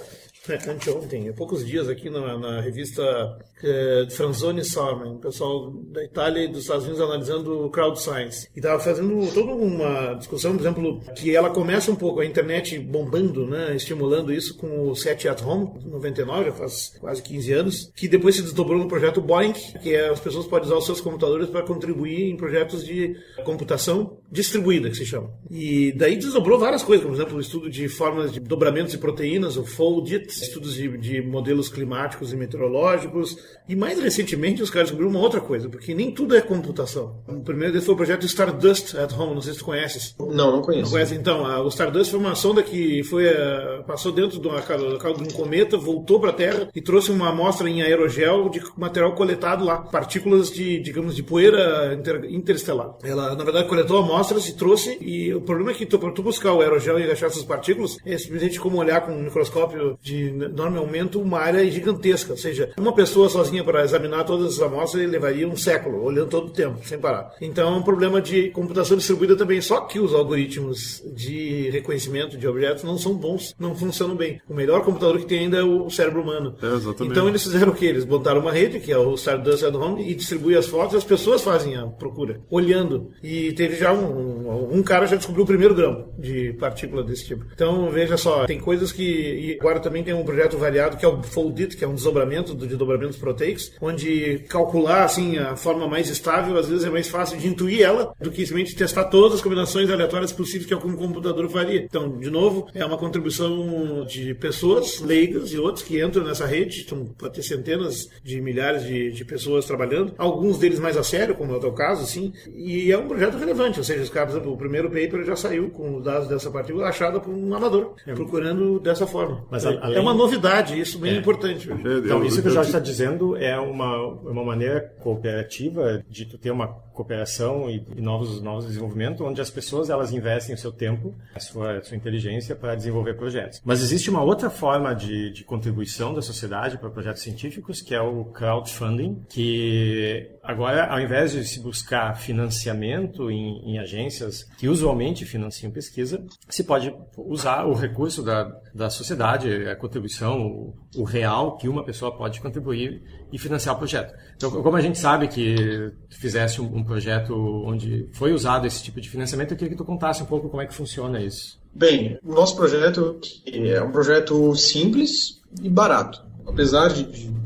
anteontem, 0.50 1.30
há 1.30 1.34
poucos 1.34 1.66
dias 1.66 1.88
aqui 1.88 2.10
na, 2.10 2.38
na 2.38 2.62
revista 2.62 3.38
é, 3.64 4.08
Franzoni 4.10 4.66
Sarman, 4.66 5.18
pessoal 5.18 5.72
da 5.72 6.04
Itália 6.04 6.46
e 6.46 6.48
dos 6.48 6.62
Estados 6.62 6.86
Unidos 6.86 7.02
analisando 7.02 7.66
o 7.66 7.70
crowd 7.70 8.02
science. 8.02 8.50
E 8.56 8.60
estava 8.60 8.80
fazendo 8.80 9.32
toda 9.34 9.54
uma 9.54 10.16
discussão, 10.16 10.54
por 10.54 10.62
exemplo, 10.62 11.02
que 11.16 11.36
ela 11.36 11.50
começa 11.50 11.92
um 11.92 11.96
pouco 11.96 12.22
a 12.22 12.26
internet 12.26 12.80
bombando, 12.80 13.46
né, 13.46 13.76
estimulando 13.76 14.34
isso 14.34 14.58
com 14.58 14.90
o 14.90 14.96
Set 14.96 15.28
at 15.28 15.42
Home, 15.44 15.70
99, 15.86 16.46
já 16.46 16.52
faz 16.54 16.94
quase 17.00 17.22
15 17.22 17.54
anos, 17.54 17.92
que 17.96 18.08
depois 18.08 18.36
se 18.36 18.42
desdobrou 18.42 18.80
no 18.80 18.88
projeto 18.88 19.22
Boeing, 19.22 19.54
que 19.54 19.94
é, 19.94 20.10
as 20.10 20.20
pessoas 20.20 20.48
podem 20.48 20.66
usar 20.66 20.78
os 20.78 20.86
seus 20.86 21.02
computadores 21.02 21.50
para 21.50 21.62
contribuir 21.62 22.32
em 22.32 22.38
projetos 22.38 22.84
de 22.84 23.16
computação 23.44 24.18
distribuída, 24.32 24.90
que 24.90 24.98
se 24.98 25.06
chama. 25.06 25.30
E 25.50 25.92
daí 25.92 26.16
desdobrou 26.16 26.58
várias 26.58 26.82
coisas, 26.82 27.04
como, 27.04 27.16
por 27.16 27.22
exemplo, 27.22 27.38
o 27.38 27.42
estudo 27.42 27.70
de 27.70 27.88
formas 27.88 28.32
de 28.32 28.40
dobramentos 28.40 28.92
de 28.92 28.98
proteínas, 28.98 29.58
o 29.58 29.66
FOLDIT, 29.66 30.31
estudos 30.40 30.74
de, 30.74 30.98
de, 30.98 31.22
modelos 31.22 31.70
climáticos 31.70 32.32
e 32.32 32.36
meteorológicos. 32.36 33.38
E 33.68 33.76
mais 33.76 34.00
recentemente 34.00 34.62
os 34.62 34.70
caras 34.70 34.90
descobriram 34.90 35.12
uma 35.12 35.20
outra 35.20 35.42
coisa, 35.42 35.70
porque 35.70 35.94
nem 35.94 36.12
tudo 36.12 36.36
é 36.36 36.42
computação. 36.42 37.22
O 37.28 37.42
primeiro 37.42 37.74
deles 37.74 37.86
foi 37.86 37.94
o 37.94 37.98
projeto 37.98 38.26
Stardust 38.26 38.96
at 38.96 39.12
Home, 39.18 39.36
não 39.36 39.42
sei 39.42 39.54
se 39.54 39.60
tu 39.60 39.66
conheces. 39.66 40.16
Não, 40.20 40.52
não 40.52 40.62
conheço. 40.62 40.86
Não 40.86 40.92
conhece? 40.92 41.16
Então, 41.16 41.46
a, 41.46 41.62
o 41.62 41.68
Stardust 41.68 42.12
foi 42.12 42.20
uma 42.20 42.36
sonda 42.36 42.62
que 42.62 43.04
foi, 43.04 43.30
a, 43.30 43.84
passou 43.86 44.12
dentro 44.12 44.40
de, 44.40 44.48
uma, 44.48 44.60
de 44.62 45.24
um 45.24 45.32
cometa, 45.32 45.78
voltou 45.78 46.20
para 46.20 46.30
a 46.30 46.34
Terra 46.34 46.70
e 46.74 46.82
trouxe 46.82 47.12
uma 47.12 47.30
amostra 47.30 47.70
em 47.70 47.82
aerogel 47.82 48.50
de 48.50 48.62
material 48.78 49.16
coletado 49.16 49.64
lá, 49.64 49.80
partículas 49.80 50.52
de, 50.52 50.80
digamos, 50.80 51.16
de 51.16 51.24
poeira 51.24 51.94
inter, 51.94 52.26
interestelar. 52.26 52.96
Ela, 53.04 53.36
na 53.36 53.44
verdade, 53.44 53.68
coletou 53.68 53.98
amostras 53.98 54.48
e 54.48 54.56
trouxe, 54.56 54.98
e 55.02 55.34
o 55.34 55.42
problema 55.42 55.72
é 55.72 55.74
que 55.74 55.86
para 55.86 56.12
tu 56.12 56.24
buscar 56.24 56.54
o 56.54 56.62
aerogel 56.62 57.00
e 57.00 57.12
achar 57.12 57.28
essas 57.28 57.44
partículas, 57.44 57.98
é 58.06 58.18
simplesmente 58.18 58.60
como 58.60 58.78
olhar 58.78 59.02
com 59.02 59.12
um 59.12 59.24
microscópio 59.24 59.98
de 60.02 60.21
enorme 60.28 60.78
aumento, 60.78 61.22
uma 61.22 61.40
área 61.40 61.70
gigantesca. 61.70 62.32
Ou 62.32 62.38
seja, 62.38 62.72
uma 62.78 62.94
pessoa 62.94 63.30
sozinha 63.30 63.64
para 63.64 63.84
examinar 63.84 64.24
todas 64.24 64.56
as 64.56 64.62
amostras 64.62 65.10
levaria 65.10 65.48
um 65.48 65.56
século, 65.56 66.04
olhando 66.04 66.30
todo 66.30 66.48
o 66.48 66.52
tempo, 66.52 66.80
sem 66.86 67.00
parar. 67.00 67.34
Então 67.42 67.74
é 67.74 67.78
um 67.78 67.84
problema 67.84 68.22
de 68.22 68.50
computação 68.50 68.98
distribuída 68.98 69.36
também. 69.36 69.62
Só 69.62 69.82
que 69.82 70.00
os 70.00 70.14
algoritmos 70.14 71.04
de 71.14 71.70
reconhecimento 71.70 72.38
de 72.38 72.48
objetos 72.48 72.84
não 72.84 72.98
são 72.98 73.14
bons, 73.14 73.54
não, 73.60 73.76
funcionam 73.76 74.16
bem. 74.16 74.42
O 74.50 74.54
melhor 74.54 74.84
computador 74.84 75.20
que 75.20 75.26
tem 75.26 75.40
ainda 75.40 75.58
é 75.58 75.64
o 75.64 75.90
cérebro 75.90 76.22
humano. 76.22 76.56
É. 76.62 77.04
Então 77.04 77.28
eles 77.28 77.44
fizeram 77.44 77.72
o 77.72 77.76
quê? 77.76 77.86
Eles 77.86 78.06
botaram 78.06 78.42
uma 78.42 78.52
rede, 78.52 78.80
que 78.80 78.92
é 78.92 78.98
o 78.98 79.14
Stardust 79.16 79.64
at 79.64 79.76
Home, 79.76 80.10
e 80.10 80.14
distribui 80.14 80.56
as 80.56 80.68
fotos 80.68 80.94
e 80.94 80.98
as 80.98 81.04
pessoas 81.04 81.42
fazem 81.42 81.76
a 81.76 81.86
procura, 81.88 82.42
olhando. 82.50 83.12
E 83.24 83.52
teve 83.54 83.76
já 83.76 83.94
um, 83.94 84.06
um, 84.06 84.78
um 84.78 84.84
cara 84.84 85.06
já 85.06 85.16
descobriu 85.16 85.44
o 85.44 85.48
primeiro 85.48 85.76
grão 85.76 86.10
de 86.18 86.54
partícula 86.54 87.04
desse 87.04 87.26
tipo. 87.26 87.46
Então, 87.54 87.90
veja 87.90 88.18
só, 88.18 88.46
tem 88.46 88.60
coisas 88.60 88.92
que. 88.92 89.04
E 89.04 89.58
agora 89.60 89.80
também 89.80 90.04
tem 90.04 90.11
um 90.14 90.24
projeto 90.24 90.58
variado 90.58 90.98
que 90.98 91.06
é 91.06 91.08
o 91.08 91.22
Foldit, 91.24 91.76
que 91.78 91.84
é 91.84 91.88
um 91.88 91.96
desdobramento 91.96 92.56
de 92.56 92.76
dobramentos 92.76 93.18
proteicos, 93.18 93.72
onde 93.82 94.40
calcular 94.50 95.04
assim 95.04 95.38
a 95.38 95.56
forma 95.56 95.88
mais 95.88 96.10
estável 96.10 96.58
às 96.58 96.68
vezes 96.68 96.86
é 96.86 96.90
mais 96.90 97.08
fácil 97.08 97.38
de 97.38 97.48
intuir 97.48 97.82
ela 97.82 98.14
do 98.20 98.32
que 98.32 98.46
simplesmente 98.46 98.76
testar 98.76 99.06
todas 99.06 99.36
as 99.36 99.42
combinações 99.42 99.90
aleatórias 99.90 100.32
possíveis 100.32 100.66
que 100.66 100.74
algum 100.74 100.96
computador 100.96 101.50
faria. 101.50 101.84
Então, 101.84 102.18
de 102.18 102.30
novo, 102.30 102.68
é 102.74 102.86
uma 102.86 102.98
contribuição 102.98 104.06
de 104.06 104.34
pessoas 104.36 105.00
leigas 105.02 105.52
e 105.52 105.58
outros 105.58 105.84
que 105.84 106.02
entram 106.02 106.24
nessa 106.24 106.46
rede, 106.46 106.84
então, 106.86 107.06
pode 107.18 107.34
ter 107.34 107.44
centenas 107.44 108.10
de 108.24 108.42
milhares 108.42 108.84
de, 108.84 109.12
de 109.12 109.26
pessoas 109.26 109.66
trabalhando, 109.66 110.14
alguns 110.18 110.58
deles 110.58 110.80
mais 110.80 110.98
a 110.98 111.04
sério, 111.04 111.36
como 111.36 111.54
é 111.54 111.58
o 111.58 111.60
teu 111.60 111.72
caso, 111.72 112.04
assim, 112.04 112.34
e 112.54 112.92
é 112.92 112.98
um 112.98 113.08
projeto 113.08 113.38
relevante, 113.38 113.80
ou 113.80 113.84
seja, 113.84 114.02
os 114.02 114.10
caras, 114.10 114.36
o 114.36 114.58
primeiro 114.58 114.90
paper 114.90 115.24
já 115.24 115.36
saiu 115.36 115.70
com 115.70 115.98
os 115.98 116.04
dados 116.04 116.28
dessa 116.28 116.50
partícula 116.50 116.88
achada 116.88 117.20
por 117.20 117.34
um 117.34 117.54
amador, 117.54 117.96
é. 118.06 118.14
procurando 118.14 118.80
dessa 118.80 119.08
forma. 119.08 119.46
Mas, 119.50 119.66
é, 119.66 119.78
além... 119.82 119.98
é 120.02 120.04
uma 120.04 120.14
novidade, 120.14 120.80
isso 120.80 121.00
bem 121.00 121.16
é. 121.16 121.18
importante. 121.18 121.70
Então, 121.72 122.24
isso 122.24 122.42
que 122.42 122.48
o 122.48 122.52
Jorge 122.52 122.70
está 122.70 122.80
dizendo 122.80 123.38
é 123.38 123.58
uma, 123.60 123.98
uma 124.08 124.44
maneira 124.44 124.82
cooperativa 125.00 126.04
de 126.10 126.26
tu 126.26 126.38
ter 126.38 126.52
uma 126.52 126.68
cooperação 127.02 127.70
e, 127.70 127.84
e, 127.96 128.02
novos 128.02 128.42
novos 128.42 128.66
desenvolvimentos 128.66 129.22
onde 129.22 129.42
as 129.42 129.50
pessoas 129.50 129.90
elas 129.90 130.12
investem 130.12 130.54
o 130.54 130.58
seu 130.58 130.72
tempo 130.72 131.14
a 131.34 131.40
sua, 131.40 131.78
a 131.78 131.84
sua 131.84 131.98
inteligência 131.98 132.56
para 132.56 132.76
desenvolver 132.76 133.16
projetos. 133.16 133.62
Mas 133.66 133.82
existe 133.82 134.10
uma 134.10 134.24
outra 134.24 134.50
forma 134.50 134.94
de, 134.94 135.32
de 135.32 135.44
contribuição 135.44 136.14
da 136.14 136.22
sociedade 136.22 136.78
para 136.78 136.90
projetos 136.90 137.22
científicos 137.24 137.82
que 137.82 137.96
é 137.96 138.02
o 138.02 138.26
crowdfunding 138.26 139.24
que 139.28 140.30
agora 140.44 140.86
ao 140.86 141.00
invés 141.00 141.32
de 141.32 141.44
se 141.44 141.60
buscar 141.60 142.16
financiamento 142.16 143.32
em, 143.32 143.72
em 143.72 143.80
agências 143.80 144.44
que 144.58 144.68
usualmente 144.68 145.26
financiam 145.26 145.72
pesquisa 145.72 146.24
se 146.50 146.64
pode 146.64 146.94
usar 147.18 147.66
o 147.66 147.74
recurso 147.74 148.24
da, 148.24 148.44
da 148.74 148.90
sociedade 148.90 149.50
a 149.68 149.76
contribuição 149.76 150.42
o, 150.42 150.74
o 150.98 151.04
real 151.04 151.58
que 151.58 151.68
uma 151.68 151.84
pessoa 151.84 152.16
pode 152.16 152.40
contribuir 152.40 153.02
e 153.32 153.38
financiar 153.38 153.76
o 153.76 153.78
projeto 153.78 154.14
então 154.42 154.64
como 154.64 154.76
a 154.76 154.82
gente 154.82 154.98
sabe 154.98 155.28
que 155.28 155.92
fizesse 156.10 156.60
um 156.60 156.84
projeto 156.84 157.36
onde 157.64 158.10
foi 158.12 158.34
usado 158.34 158.66
esse 158.66 158.82
tipo 158.82 159.00
de 159.00 159.08
financiamento. 159.08 159.52
Eu 159.52 159.58
queria 159.58 159.72
que 159.72 159.78
tu 159.78 159.86
contasse 159.86 160.24
um 160.24 160.26
pouco 160.26 160.50
como 160.50 160.64
é 160.64 160.66
que 160.66 160.74
funciona 160.74 161.22
isso. 161.22 161.60
Bem, 161.74 162.18
o 162.24 162.34
nosso 162.34 162.56
projeto 162.56 163.20
é 163.46 163.82
um 163.82 163.92
projeto 163.92 164.56
simples 164.56 165.40
e 165.62 165.70
barato, 165.70 166.24
apesar 166.48 166.90
de 166.90 167.06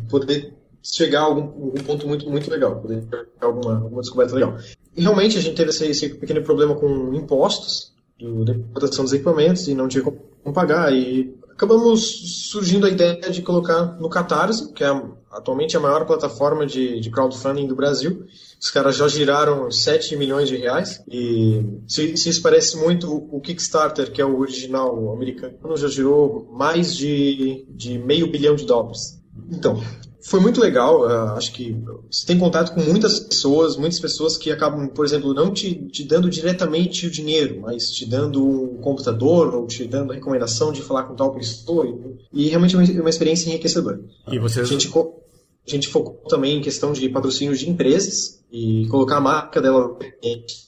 poder 0.10 0.54
chegar 0.82 1.22
a 1.22 1.24
algum, 1.24 1.72
ponto 1.84 2.08
muito, 2.08 2.30
muito 2.30 2.50
legal, 2.50 2.80
poder 2.80 3.04
ter 3.04 3.28
alguma, 3.42 3.76
alguma 3.76 4.02
descoberta 4.02 4.34
legal. 4.34 4.58
E 4.96 5.02
realmente 5.02 5.38
a 5.38 5.42
gente 5.42 5.56
teve 5.56 5.72
esse, 5.72 5.86
esse 5.86 6.10
pequeno 6.10 6.42
problema 6.44 6.76
com 6.76 7.14
impostos, 7.14 7.94
da 8.46 8.54
importação 8.54 9.04
dos 9.04 9.14
equipamentos, 9.14 9.68
e 9.68 9.76
não 9.76 9.90
tinha 9.90 10.04
como 10.04 10.54
pagar, 10.54 10.94
e 10.94 11.36
acabamos 11.56 12.50
surgindo 12.52 12.86
a 12.86 12.90
ideia 12.90 13.32
de 13.32 13.42
colocar 13.42 13.98
no 13.98 14.10
Catarse, 14.10 14.74
que 14.74 14.84
é 14.84 14.90
atualmente 15.32 15.76
a 15.76 15.80
maior 15.80 16.06
plataforma 16.06 16.66
de, 16.66 17.00
de 17.00 17.10
crowdfunding 17.10 17.66
do 17.66 17.76
Brasil. 17.76 18.26
Os 18.60 18.70
caras 18.70 18.98
já 18.98 19.08
giraram 19.08 19.72
7 19.72 20.16
milhões 20.18 20.50
de 20.50 20.58
reais. 20.58 21.02
E 21.08 21.64
se, 21.88 22.16
se 22.18 22.30
isso 22.30 22.42
parece 22.42 22.78
muito, 22.78 23.14
o 23.14 23.40
Kickstarter, 23.40 24.12
que 24.12 24.22
é 24.22 24.26
o 24.26 24.38
original 24.38 25.14
americano, 25.14 25.78
já 25.78 25.88
girou 25.88 26.50
mais 26.52 26.96
de, 26.96 27.66
de 27.70 27.98
meio 27.98 28.30
bilhão 28.30 28.56
de 28.56 28.66
dólares. 28.66 29.24
Então, 29.52 29.82
foi 30.26 30.40
muito 30.40 30.60
legal. 30.60 31.04
Uh, 31.04 31.38
acho 31.38 31.52
que 31.52 31.76
você 32.10 32.26
tem 32.26 32.38
contato 32.38 32.74
com 32.74 32.82
muitas 32.82 33.20
pessoas, 33.20 33.78
muitas 33.78 34.00
pessoas 34.00 34.38
que 34.38 34.52
acabam, 34.52 34.88
por 34.88 35.06
exemplo, 35.06 35.34
não 35.34 35.54
te, 35.54 35.88
te 35.90 36.04
dando 36.04 36.30
diretamente 36.30 37.06
o 37.06 37.12
dinheiro, 37.12 37.62
mas 37.62 37.92
te 37.92 38.06
dando 38.06 38.44
um 38.44 38.78
computador 38.78 39.54
ou 39.54 39.68
te 39.68 39.86
dando 39.86 40.12
a 40.12 40.16
recomendação 40.16 40.72
de 40.72 40.82
falar 40.82 41.04
com 41.04 41.16
tal 41.16 41.32
pessoa. 41.32 41.88
E, 42.34 42.46
e 42.46 42.50
realmente 42.50 42.76
é 42.76 42.80
uma, 42.80 43.02
uma 43.02 43.10
experiência 43.10 43.50
enriquecedora. 43.50 44.02
E 44.32 44.40
vocês... 44.40 44.68
A 44.68 44.72
gente, 44.72 44.92
a 44.92 45.70
gente 45.70 45.88
focou 45.88 46.16
também 46.28 46.58
em 46.58 46.62
questão 46.62 46.92
de 46.92 47.08
patrocínios 47.10 47.60
de 47.60 47.70
empresas 47.70 48.44
e 48.52 48.88
colocar 48.88 49.18
a 49.18 49.22
marca 49.22 49.62
dela 49.62 49.98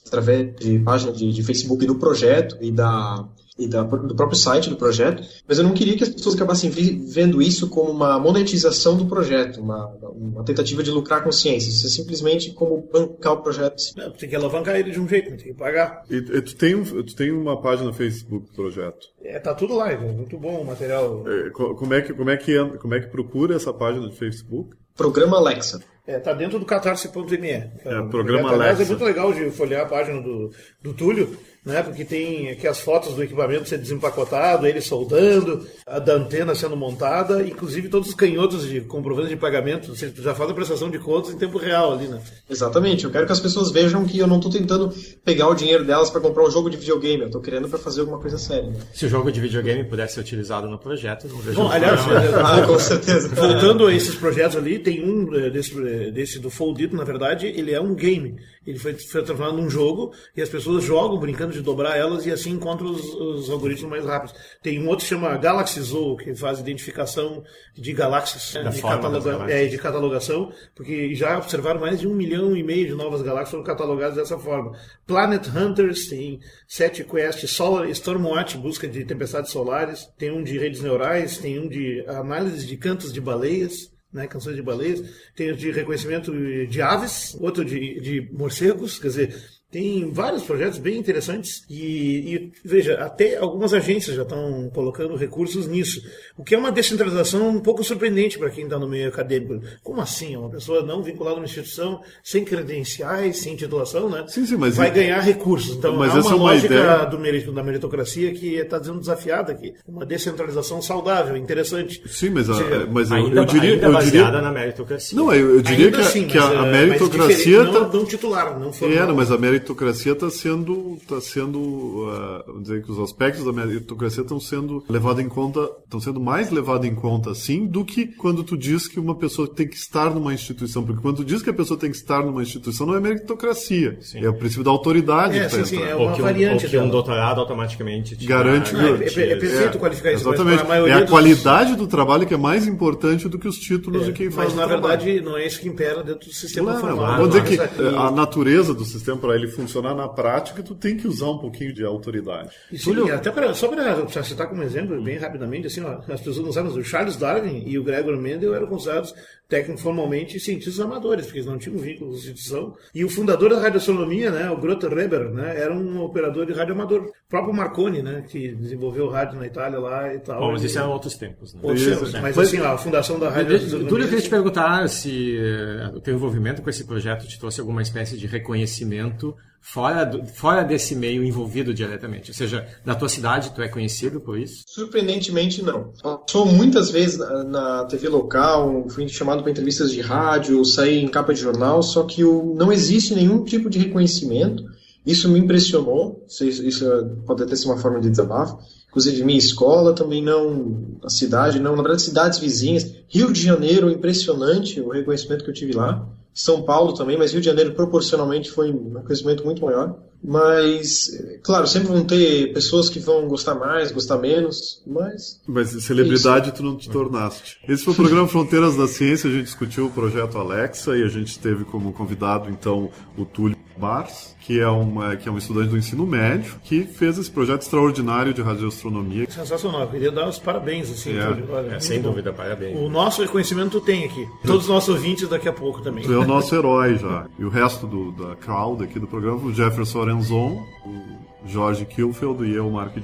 através 0.06 0.54
de 0.56 0.78
página 0.80 1.12
de, 1.12 1.32
de 1.32 1.42
Facebook 1.42 1.84
do 1.84 1.96
projeto 1.96 2.56
e 2.60 2.70
da 2.70 3.28
e 3.58 3.66
da, 3.66 3.82
do 3.82 4.14
próprio 4.14 4.38
site 4.38 4.70
do 4.70 4.76
projeto, 4.76 5.22
mas 5.46 5.58
eu 5.58 5.64
não 5.64 5.74
queria 5.74 5.96
que 5.96 6.04
as 6.04 6.08
pessoas 6.08 6.36
acabassem 6.36 6.70
vendo 6.70 7.42
isso 7.42 7.68
como 7.68 7.90
uma 7.90 8.18
monetização 8.18 8.96
do 8.96 9.06
projeto, 9.06 9.60
uma, 9.60 9.86
uma 10.14 10.44
tentativa 10.44 10.82
de 10.82 10.90
lucrar 10.90 11.24
com 11.24 11.32
ciência. 11.32 11.68
Isso 11.68 11.86
é 11.86 11.90
simplesmente 11.90 12.52
como 12.52 12.88
bancar 12.92 13.32
o 13.32 13.42
projeto. 13.42 13.82
Não, 13.96 14.10
tem 14.12 14.28
que 14.28 14.36
alavancar 14.36 14.76
ele 14.76 14.92
de 14.92 15.00
um 15.00 15.08
jeito, 15.08 15.30
tem 15.30 15.38
que 15.38 15.54
pagar. 15.54 16.04
E, 16.08 16.16
e 16.16 16.42
tu, 16.42 16.54
tem, 16.54 16.82
tu 16.82 17.16
tem 17.16 17.32
uma 17.32 17.60
página 17.60 17.88
no 17.88 17.94
Facebook 17.94 18.46
do 18.46 18.52
projeto? 18.52 19.08
É, 19.22 19.38
tá 19.38 19.54
tudo 19.54 19.74
lá, 19.74 19.90
é 19.90 19.96
muito 19.98 20.38
bom 20.38 20.62
o 20.62 20.64
material. 20.64 21.24
É, 21.28 21.50
como, 21.50 21.94
é 21.94 22.00
que, 22.00 22.14
como, 22.14 22.30
é 22.30 22.36
que, 22.36 22.64
como 22.78 22.94
é 22.94 23.00
que 23.00 23.08
procura 23.08 23.56
essa 23.56 23.72
página 23.72 24.08
de 24.08 24.16
Facebook? 24.16 24.76
Programa 24.96 25.36
Alexa. 25.36 25.80
É, 26.08 26.18
tá 26.18 26.32
dentro 26.32 26.58
do 26.58 26.64
catarse.me. 26.64 27.50
É, 27.50 27.70
é, 27.84 28.02
programa 28.10 28.50
Alexa. 28.50 28.82
É 28.82 28.86
muito 28.86 29.04
legal 29.04 29.30
de 29.30 29.50
folhear 29.50 29.82
a 29.82 29.86
página 29.86 30.22
do, 30.22 30.50
do 30.82 30.94
Túlio 30.94 31.36
né? 31.68 31.82
Porque 31.82 32.04
tem 32.04 32.50
aqui 32.50 32.66
as 32.66 32.80
fotos 32.80 33.14
do 33.14 33.22
equipamento 33.22 33.68
sendo 33.68 33.82
desempacotado, 33.82 34.66
ele 34.66 34.80
soldando, 34.80 35.66
a 35.86 35.98
da 35.98 36.14
antena 36.14 36.54
sendo 36.54 36.76
montada, 36.76 37.42
inclusive 37.42 37.88
todos 37.88 38.08
os 38.08 38.14
canhotos 38.14 38.66
de 38.66 38.80
comprovante 38.80 39.28
de 39.28 39.36
pagamento, 39.36 39.94
você 39.94 40.10
já 40.16 40.34
faz 40.34 40.50
a 40.50 40.54
prestação 40.54 40.90
de 40.90 40.98
contas 40.98 41.34
em 41.34 41.38
tempo 41.38 41.58
real 41.58 41.92
ali, 41.92 42.08
né? 42.08 42.20
Exatamente. 42.48 43.04
Eu 43.04 43.10
quero 43.10 43.26
que 43.26 43.32
as 43.32 43.40
pessoas 43.40 43.70
vejam 43.70 44.04
que 44.06 44.18
eu 44.18 44.26
não 44.26 44.36
estou 44.36 44.50
tentando 44.50 44.92
pegar 45.24 45.48
o 45.48 45.54
dinheiro 45.54 45.84
delas 45.84 46.08
para 46.08 46.20
comprar 46.22 46.44
um 46.44 46.50
jogo 46.50 46.70
de 46.70 46.78
videogame, 46.78 47.20
eu 47.20 47.26
estou 47.26 47.40
querendo 47.40 47.68
para 47.68 47.78
fazer 47.78 48.00
alguma 48.00 48.18
coisa 48.18 48.38
séria. 48.38 48.70
Né? 48.70 48.80
Se 48.94 49.04
o 49.04 49.08
jogo 49.08 49.30
de 49.30 49.40
videogame 49.40 49.84
pudesse 49.84 50.14
ser 50.14 50.20
utilizado 50.20 50.68
no 50.68 50.78
projeto, 50.78 51.28
não 51.28 51.38
vejo 51.38 51.60
Bom, 51.60 51.70
aliás, 51.70 52.00
ah, 52.42 52.62
com 52.66 52.78
certeza. 52.78 53.28
Voltando 53.28 53.86
a 53.86 53.94
esses 53.94 54.14
projetos 54.14 54.56
ali, 54.56 54.78
tem 54.78 55.04
um 55.04 55.34
eh, 55.34 55.50
desse, 55.98 56.10
desse 56.12 56.38
do 56.38 56.50
Foldito, 56.50 56.96
na 56.96 57.04
verdade, 57.04 57.46
ele 57.46 57.72
é 57.72 57.80
um 57.80 57.94
game. 57.94 58.36
Ele 58.66 58.78
foi, 58.78 58.92
foi 58.94 59.22
transformado 59.22 59.56
num 59.56 59.70
jogo 59.70 60.12
e 60.36 60.42
as 60.42 60.48
pessoas 60.48 60.84
jogam 60.84 61.18
brincando 61.18 61.52
de 61.52 61.62
dobrar 61.62 61.96
elas 61.96 62.26
e 62.26 62.30
assim 62.30 62.50
encontram 62.50 62.90
os, 62.90 63.14
os 63.14 63.50
algoritmos 63.50 63.90
mais 63.90 64.04
rápidos. 64.04 64.38
Tem 64.62 64.78
um 64.78 64.88
outro 64.88 65.04
que 65.04 65.08
chama 65.08 65.36
Galaxy 65.38 65.80
Zoo, 65.80 66.16
que 66.16 66.34
faz 66.34 66.60
identificação 66.60 67.42
de 67.74 67.92
galáxias, 67.92 68.52
da 68.62 68.70
de, 68.70 68.82
cataloga. 68.82 69.50
É, 69.50 69.66
de 69.66 69.78
catalogação, 69.78 70.52
porque 70.74 71.14
já 71.14 71.38
observaram 71.38 71.80
mais 71.80 71.98
de 71.98 72.06
um 72.06 72.14
milhão 72.14 72.56
e 72.56 72.62
meio 72.62 72.86
de 72.86 72.94
novas 72.94 73.22
galáxias 73.22 73.50
foram 73.50 73.64
catalogadas 73.64 74.16
dessa 74.16 74.38
forma. 74.38 74.76
Planet 75.06 75.48
Hunters 75.48 76.08
tem 76.08 76.40
sete 76.66 77.02
quests, 77.04 77.50
Solar, 77.50 77.88
Stormwatch, 77.88 78.58
busca 78.58 78.86
de 78.86 79.04
tempestades 79.04 79.50
solares, 79.50 80.06
tem 80.18 80.30
um 80.30 80.42
de 80.42 80.58
redes 80.58 80.82
neurais, 80.82 81.38
tem 81.38 81.58
um 81.58 81.68
de 81.68 82.04
análise 82.06 82.66
de 82.66 82.76
cantos 82.76 83.12
de 83.12 83.20
baleias, 83.20 83.90
né, 84.12 84.26
canções 84.26 84.56
de 84.56 84.62
baleias, 84.62 85.02
tem 85.34 85.50
o 85.50 85.56
de 85.56 85.70
reconhecimento 85.70 86.32
de 86.66 86.82
aves, 86.82 87.36
outro 87.40 87.64
de, 87.64 88.00
de 88.00 88.28
morcegos, 88.32 88.98
quer 88.98 89.08
dizer, 89.08 89.58
tem 89.70 90.10
vários 90.10 90.44
projetos 90.44 90.78
bem 90.78 90.96
interessantes 90.96 91.62
e, 91.68 92.34
e, 92.34 92.52
veja, 92.64 92.94
até 92.94 93.36
algumas 93.36 93.74
agências 93.74 94.16
já 94.16 94.22
estão 94.22 94.70
colocando 94.72 95.14
recursos 95.14 95.66
nisso, 95.66 96.00
o 96.38 96.42
que 96.42 96.54
é 96.54 96.58
uma 96.58 96.72
descentralização 96.72 97.50
um 97.50 97.60
pouco 97.60 97.84
surpreendente 97.84 98.38
para 98.38 98.48
quem 98.48 98.64
está 98.64 98.78
no 98.78 98.88
meio 98.88 99.08
acadêmico. 99.08 99.60
Como 99.82 100.00
assim? 100.00 100.34
Uma 100.36 100.48
pessoa 100.48 100.82
não 100.82 101.02
vinculada 101.02 101.36
a 101.36 101.40
uma 101.40 101.44
instituição, 101.44 102.00
sem 102.24 102.46
credenciais, 102.46 103.38
sem 103.40 103.56
titulação, 103.56 104.08
né? 104.08 104.24
Sim, 104.28 104.46
sim, 104.46 104.56
mas 104.56 104.76
vai 104.76 104.90
ganhar 104.90 105.20
recursos. 105.20 105.76
Então 105.76 105.96
mas 105.96 106.14
há 106.14 106.20
uma, 106.20 106.30
é 106.30 106.34
uma 106.34 106.44
lógica 106.44 106.74
ideia... 106.74 107.04
do 107.04 107.18
mérito, 107.18 107.52
da 107.52 107.62
meritocracia 107.62 108.32
que 108.32 108.54
está 108.54 108.82
sendo 108.82 109.00
desafiada 109.00 109.52
aqui. 109.52 109.74
Uma 109.86 110.06
descentralização 110.06 110.80
saudável, 110.80 111.36
interessante. 111.36 112.02
Sim, 112.08 112.30
mas, 112.30 112.48
a, 112.48 112.54
seja, 112.54 112.88
mas 112.90 113.12
ainda, 113.12 113.40
eu, 113.40 113.44
diria, 113.44 113.72
ainda 113.74 113.97
eu 114.06 114.10
diria 114.10 114.42
na 114.42 114.52
meritocracia. 114.52 115.16
Não, 115.16 115.32
eu, 115.32 115.56
eu 115.56 115.62
diria 115.62 115.90
que, 115.90 116.00
assim, 116.00 116.26
que 116.26 116.38
a, 116.38 116.48
a, 116.48 116.66
é, 116.66 116.86
meritocracia 116.86 117.64
não, 117.64 117.72
tá... 117.72 117.96
não 117.96 118.04
titular, 118.04 118.58
não 118.58 118.72
formal. 118.72 118.98
É, 118.98 119.06
não, 119.06 119.14
mas 119.14 119.30
a 119.30 119.38
meritocracia 119.38 120.12
está 120.12 120.30
sendo, 120.30 120.98
tá 121.06 121.20
sendo, 121.20 121.58
uh, 121.58 122.44
vamos 122.46 122.62
dizer 122.62 122.82
que 122.82 122.90
os 122.90 122.98
aspectos 122.98 123.44
da 123.44 123.52
meritocracia 123.52 124.22
estão 124.22 124.40
sendo 124.40 124.84
levados 124.88 125.22
em 125.22 125.28
conta, 125.28 125.68
estão 125.84 126.00
sendo 126.00 126.20
mais 126.20 126.50
levados 126.50 126.86
em 126.86 126.94
conta, 126.94 127.34
sim, 127.34 127.66
do 127.66 127.84
que 127.84 128.06
quando 128.06 128.42
tu 128.44 128.56
diz 128.56 128.88
que 128.88 129.00
uma 129.00 129.14
pessoa 129.14 129.48
tem 129.48 129.66
que 129.66 129.76
estar 129.76 130.10
numa 130.10 130.32
instituição, 130.32 130.84
porque 130.84 131.00
quando 131.00 131.16
tu 131.18 131.24
diz 131.24 131.42
que 131.42 131.50
a 131.50 131.54
pessoa 131.54 131.78
tem 131.78 131.90
que 131.90 131.96
estar 131.96 132.24
numa 132.24 132.42
instituição, 132.42 132.86
não 132.86 132.94
é 132.94 133.00
meritocracia, 133.00 133.98
sim. 134.00 134.24
é 134.24 134.28
o 134.28 134.34
princípio 134.34 134.64
da 134.64 134.70
autoridade. 134.70 135.38
É, 135.38 135.48
sim, 135.48 135.64
sim, 135.64 135.82
é 135.82 135.94
uma 135.94 136.10
ou 136.10 136.12
que, 136.14 136.22
variante 136.22 136.64
ou 136.64 136.70
que 136.70 136.78
um 136.78 136.88
doutorado 136.88 137.40
automaticamente 137.40 138.16
te 138.16 138.26
garante. 138.26 138.74
Dá, 138.74 138.82
é, 138.82 138.90
é, 138.90 139.32
é, 139.32 139.36
perfeito 139.36 139.76
é, 139.76 139.80
qualificar 139.80 140.12
isso. 140.12 140.28
Exatamente. 140.28 140.62
a 140.70 140.88
é 140.88 140.92
a 140.92 141.00
dos... 141.00 141.10
qualidade 141.10 141.76
do 141.76 141.86
trabalho 141.86 142.26
que 142.26 142.34
é 142.34 142.36
mais 142.36 142.66
importante 142.66 143.28
do 143.28 143.38
que 143.38 143.48
os 143.48 143.58
títulos 143.58 143.87
é, 143.96 144.04
de 144.04 144.12
quem 144.12 144.30
faz 144.30 144.48
Mas 144.48 144.56
na 144.56 144.66
verdade 144.66 145.20
não 145.20 145.36
é 145.36 145.46
isso 145.46 145.60
que 145.60 145.68
impera 145.68 146.02
dentro 146.02 146.28
do 146.28 146.34
sistema 146.34 146.74
não, 146.74 146.80
formal. 146.80 147.16
Vamos 147.16 147.42
dizer 147.42 147.44
que 147.44 147.82
a 147.96 148.10
natureza 148.10 148.74
do 148.74 148.84
sistema 148.84 149.18
para 149.18 149.34
ele 149.34 149.48
funcionar 149.48 149.94
na 149.94 150.08
prática, 150.08 150.62
tu 150.62 150.74
tem 150.74 150.96
que 150.96 151.08
usar 151.08 151.30
um 151.30 151.38
pouquinho 151.38 151.72
de 151.72 151.84
autoridade. 151.84 152.50
E 152.70 152.78
sim, 152.78 152.84
Túlio... 152.84 153.14
até 153.14 153.30
pra, 153.30 153.54
só 153.54 153.68
para 153.68 154.22
citar 154.22 154.48
como 154.48 154.62
exemplo, 154.62 155.00
bem 155.02 155.16
rapidamente, 155.18 155.66
assim, 155.66 155.82
ó, 155.82 155.98
as 156.08 156.20
pessoas 156.20 156.38
não 156.38 156.52
sabem, 156.52 156.72
o 156.72 156.84
Charles 156.84 157.16
Darwin 157.16 157.64
e 157.66 157.78
o 157.78 157.84
Gregor 157.84 158.16
Mendel 158.16 158.54
eram 158.54 158.66
considerados 158.66 159.14
técnicos 159.48 159.82
formalmente 159.82 160.38
cientistas 160.38 160.78
amadores, 160.78 161.24
porque 161.24 161.38
eles 161.38 161.48
não 161.48 161.58
tinham 161.58 161.78
vínculo 161.78 162.10
de 162.10 162.18
instituição. 162.18 162.76
E 162.94 163.04
o 163.04 163.08
fundador 163.08 163.50
da 163.50 163.58
radioastronomia, 163.58 164.30
né, 164.30 164.50
o 164.50 164.58
Grotter 164.58 164.92
Reber, 164.92 165.30
né, 165.30 165.58
era 165.58 165.74
um 165.74 166.02
operador 166.02 166.44
de 166.44 166.52
rádio 166.52 166.74
amador. 166.74 167.04
O 167.04 167.28
próprio 167.28 167.54
Marconi, 167.54 168.02
né, 168.02 168.24
que 168.28 168.54
desenvolveu 168.54 169.06
o 169.06 169.10
rádio 169.10 169.38
na 169.38 169.46
Itália 169.46 169.78
lá 169.78 170.12
e 170.12 170.18
tal. 170.18 170.40
Bom, 170.40 170.52
mas 170.52 170.62
isso 170.62 170.78
eram 170.78 170.90
outros 170.90 171.16
tempos. 171.16 171.54
Né? 171.54 171.60
Outros 171.62 171.84
tempos. 171.84 172.12
Mas, 172.12 172.36
mas 172.36 172.38
assim, 172.38 172.58
a 172.58 172.76
fundação 172.76 173.18
da 173.18 173.30
radioastronomia... 173.30 173.88
Túlio, 173.88 174.04
eu 174.04 174.08
queria 174.08 174.22
te 174.22 174.30
perguntar 174.30 174.86
se 174.88 175.38
uh, 175.38 175.96
o 175.96 176.00
teu 176.00 176.14
envolvimento 176.14 176.60
com 176.60 176.68
esse 176.68 176.84
projeto 176.84 177.26
te 177.26 177.38
trouxe 177.38 177.60
alguma 177.60 177.80
espécie 177.80 178.18
de 178.18 178.26
reconhecimento 178.26 179.34
fora, 179.60 180.04
do, 180.04 180.24
fora 180.26 180.62
desse 180.62 180.94
meio 180.94 181.24
envolvido 181.24 181.74
diretamente? 181.74 182.30
Ou 182.30 182.34
seja, 182.34 182.66
na 182.84 182.94
tua 182.94 183.08
cidade 183.08 183.52
tu 183.54 183.62
é 183.62 183.68
conhecido 183.68 184.20
por 184.20 184.38
isso? 184.38 184.64
Surpreendentemente 184.66 185.62
não. 185.62 185.92
Sou 186.28 186.46
muitas 186.46 186.90
vezes 186.90 187.18
na, 187.18 187.44
na 187.44 187.84
TV 187.84 188.08
local, 188.08 188.88
fui 188.88 189.08
chamado 189.08 189.42
para 189.42 189.50
entrevistas 189.50 189.90
de 189.90 190.00
rádio, 190.00 190.64
saí 190.64 190.98
em 190.98 191.08
capa 191.08 191.34
de 191.34 191.40
jornal, 191.40 191.82
só 191.82 192.04
que 192.04 192.24
o, 192.24 192.54
não 192.54 192.72
existe 192.72 193.14
nenhum 193.14 193.44
tipo 193.44 193.68
de 193.68 193.78
reconhecimento. 193.78 194.64
Isso 195.06 195.28
me 195.28 195.38
impressionou, 195.38 196.26
isso, 196.28 196.44
isso 196.44 196.84
pode 197.24 197.42
até 197.42 197.56
ser 197.56 197.66
uma 197.66 197.78
forma 197.78 198.00
de 198.00 198.10
desabafo. 198.10 198.58
Inclusive, 198.88 199.22
minha 199.22 199.38
escola 199.38 199.94
também 199.94 200.22
não, 200.22 200.98
a 201.04 201.10
cidade 201.10 201.60
não, 201.60 201.76
na 201.76 201.82
verdade, 201.82 202.02
cidades 202.02 202.38
vizinhas. 202.38 202.90
Rio 203.08 203.32
de 203.32 203.40
Janeiro, 203.40 203.90
impressionante 203.90 204.80
o 204.80 204.90
reconhecimento 204.90 205.44
que 205.44 205.50
eu 205.50 205.54
tive 205.54 205.72
lá. 205.72 206.06
São 206.38 206.62
Paulo 206.62 206.94
também, 206.94 207.18
mas 207.18 207.32
Rio 207.32 207.40
de 207.40 207.46
Janeiro 207.46 207.74
proporcionalmente 207.74 208.48
foi 208.48 208.70
um 208.70 209.02
crescimento 209.02 209.44
muito 209.44 209.64
maior. 209.64 209.98
Mas, 210.22 211.10
claro, 211.42 211.66
sempre 211.66 211.88
vão 211.88 212.04
ter 212.04 212.52
pessoas 212.52 212.90
que 212.90 212.98
vão 212.98 213.28
gostar 213.28 213.54
mais, 213.54 213.92
gostar 213.92 214.18
menos, 214.18 214.82
mas. 214.86 215.40
Mas 215.46 215.68
celebridade 215.82 216.48
é 216.48 216.52
tu 216.52 216.62
não 216.62 216.76
te 216.76 216.90
tornaste. 216.90 217.58
Esse 217.68 217.84
foi 217.84 217.92
o 217.92 217.96
programa 217.96 218.26
Fronteiras 218.26 218.76
da 218.76 218.88
Ciência, 218.88 219.30
a 219.30 219.32
gente 219.32 219.44
discutiu 219.44 219.86
o 219.86 219.90
projeto 219.90 220.36
Alexa 220.36 220.96
e 220.96 221.02
a 221.02 221.08
gente 221.08 221.38
teve 221.38 221.64
como 221.64 221.92
convidado 221.92 222.50
então 222.50 222.90
o 223.16 223.24
Túlio 223.24 223.56
Bars, 223.78 224.36
que 224.40 224.58
é, 224.58 224.66
uma, 224.66 225.14
que 225.14 225.28
é 225.28 225.32
um 225.32 225.38
estudante 225.38 225.68
do 225.68 225.78
ensino 225.78 226.04
médio, 226.04 226.56
que 226.64 226.82
fez 226.82 227.16
esse 227.16 227.30
projeto 227.30 227.62
extraordinário 227.62 228.34
de 228.34 228.42
radioastronomia. 228.42 229.30
Sensacional, 229.30 229.82
eu 229.82 229.88
queria 229.88 230.10
dar 230.10 230.28
os 230.28 230.38
parabéns, 230.38 230.90
assim, 230.90 231.16
é. 231.16 231.24
Túlio. 231.24 231.46
Olha, 231.50 231.76
é, 231.76 231.80
sem 231.80 232.02
dúvida, 232.02 232.32
parabéns. 232.32 232.76
O 232.76 232.88
nosso 232.88 233.22
reconhecimento 233.22 233.80
tem 233.80 234.04
aqui. 234.04 234.26
Todos 234.44 234.64
os 234.64 234.68
nossos 234.68 234.88
ouvintes 234.88 235.28
daqui 235.28 235.48
a 235.48 235.52
pouco 235.52 235.80
também. 235.80 236.02
Tu 236.02 236.12
é 236.12 236.18
o 236.18 236.26
nosso 236.26 236.54
herói 236.54 236.96
já. 236.96 237.26
E 237.38 237.44
o 237.44 237.48
resto 237.48 237.86
do, 237.86 238.10
da 238.12 238.34
crowd 238.34 238.82
aqui 238.82 238.98
do 238.98 239.06
programa, 239.06 239.38
o 239.46 239.54
Jefferson 239.54 240.07
Orenzon, 240.08 240.66
o 240.86 241.46
Jorge 241.46 241.84
Kilfeld 241.84 242.42
e 242.44 242.54
eu, 242.54 242.70
Mark. 242.70 242.94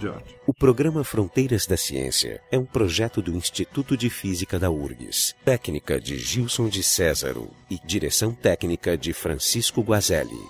O 0.47 0.55
programa 0.55 1.05
Fronteiras 1.05 1.67
da 1.67 1.77
Ciência 1.77 2.40
é 2.51 2.59
um 2.59 2.64
projeto 2.64 3.21
do 3.21 3.37
Instituto 3.37 3.95
de 3.95 4.09
Física 4.09 4.59
da 4.59 4.71
URGS, 4.71 5.35
técnica 5.45 6.01
de 6.01 6.19
Gilson 6.19 6.69
de 6.69 6.83
Césaro 6.83 7.51
e 7.71 7.79
direção 7.85 8.33
técnica 8.33 8.97
de 8.97 9.12
Francisco 9.12 9.83
Guazelli. 9.83 10.40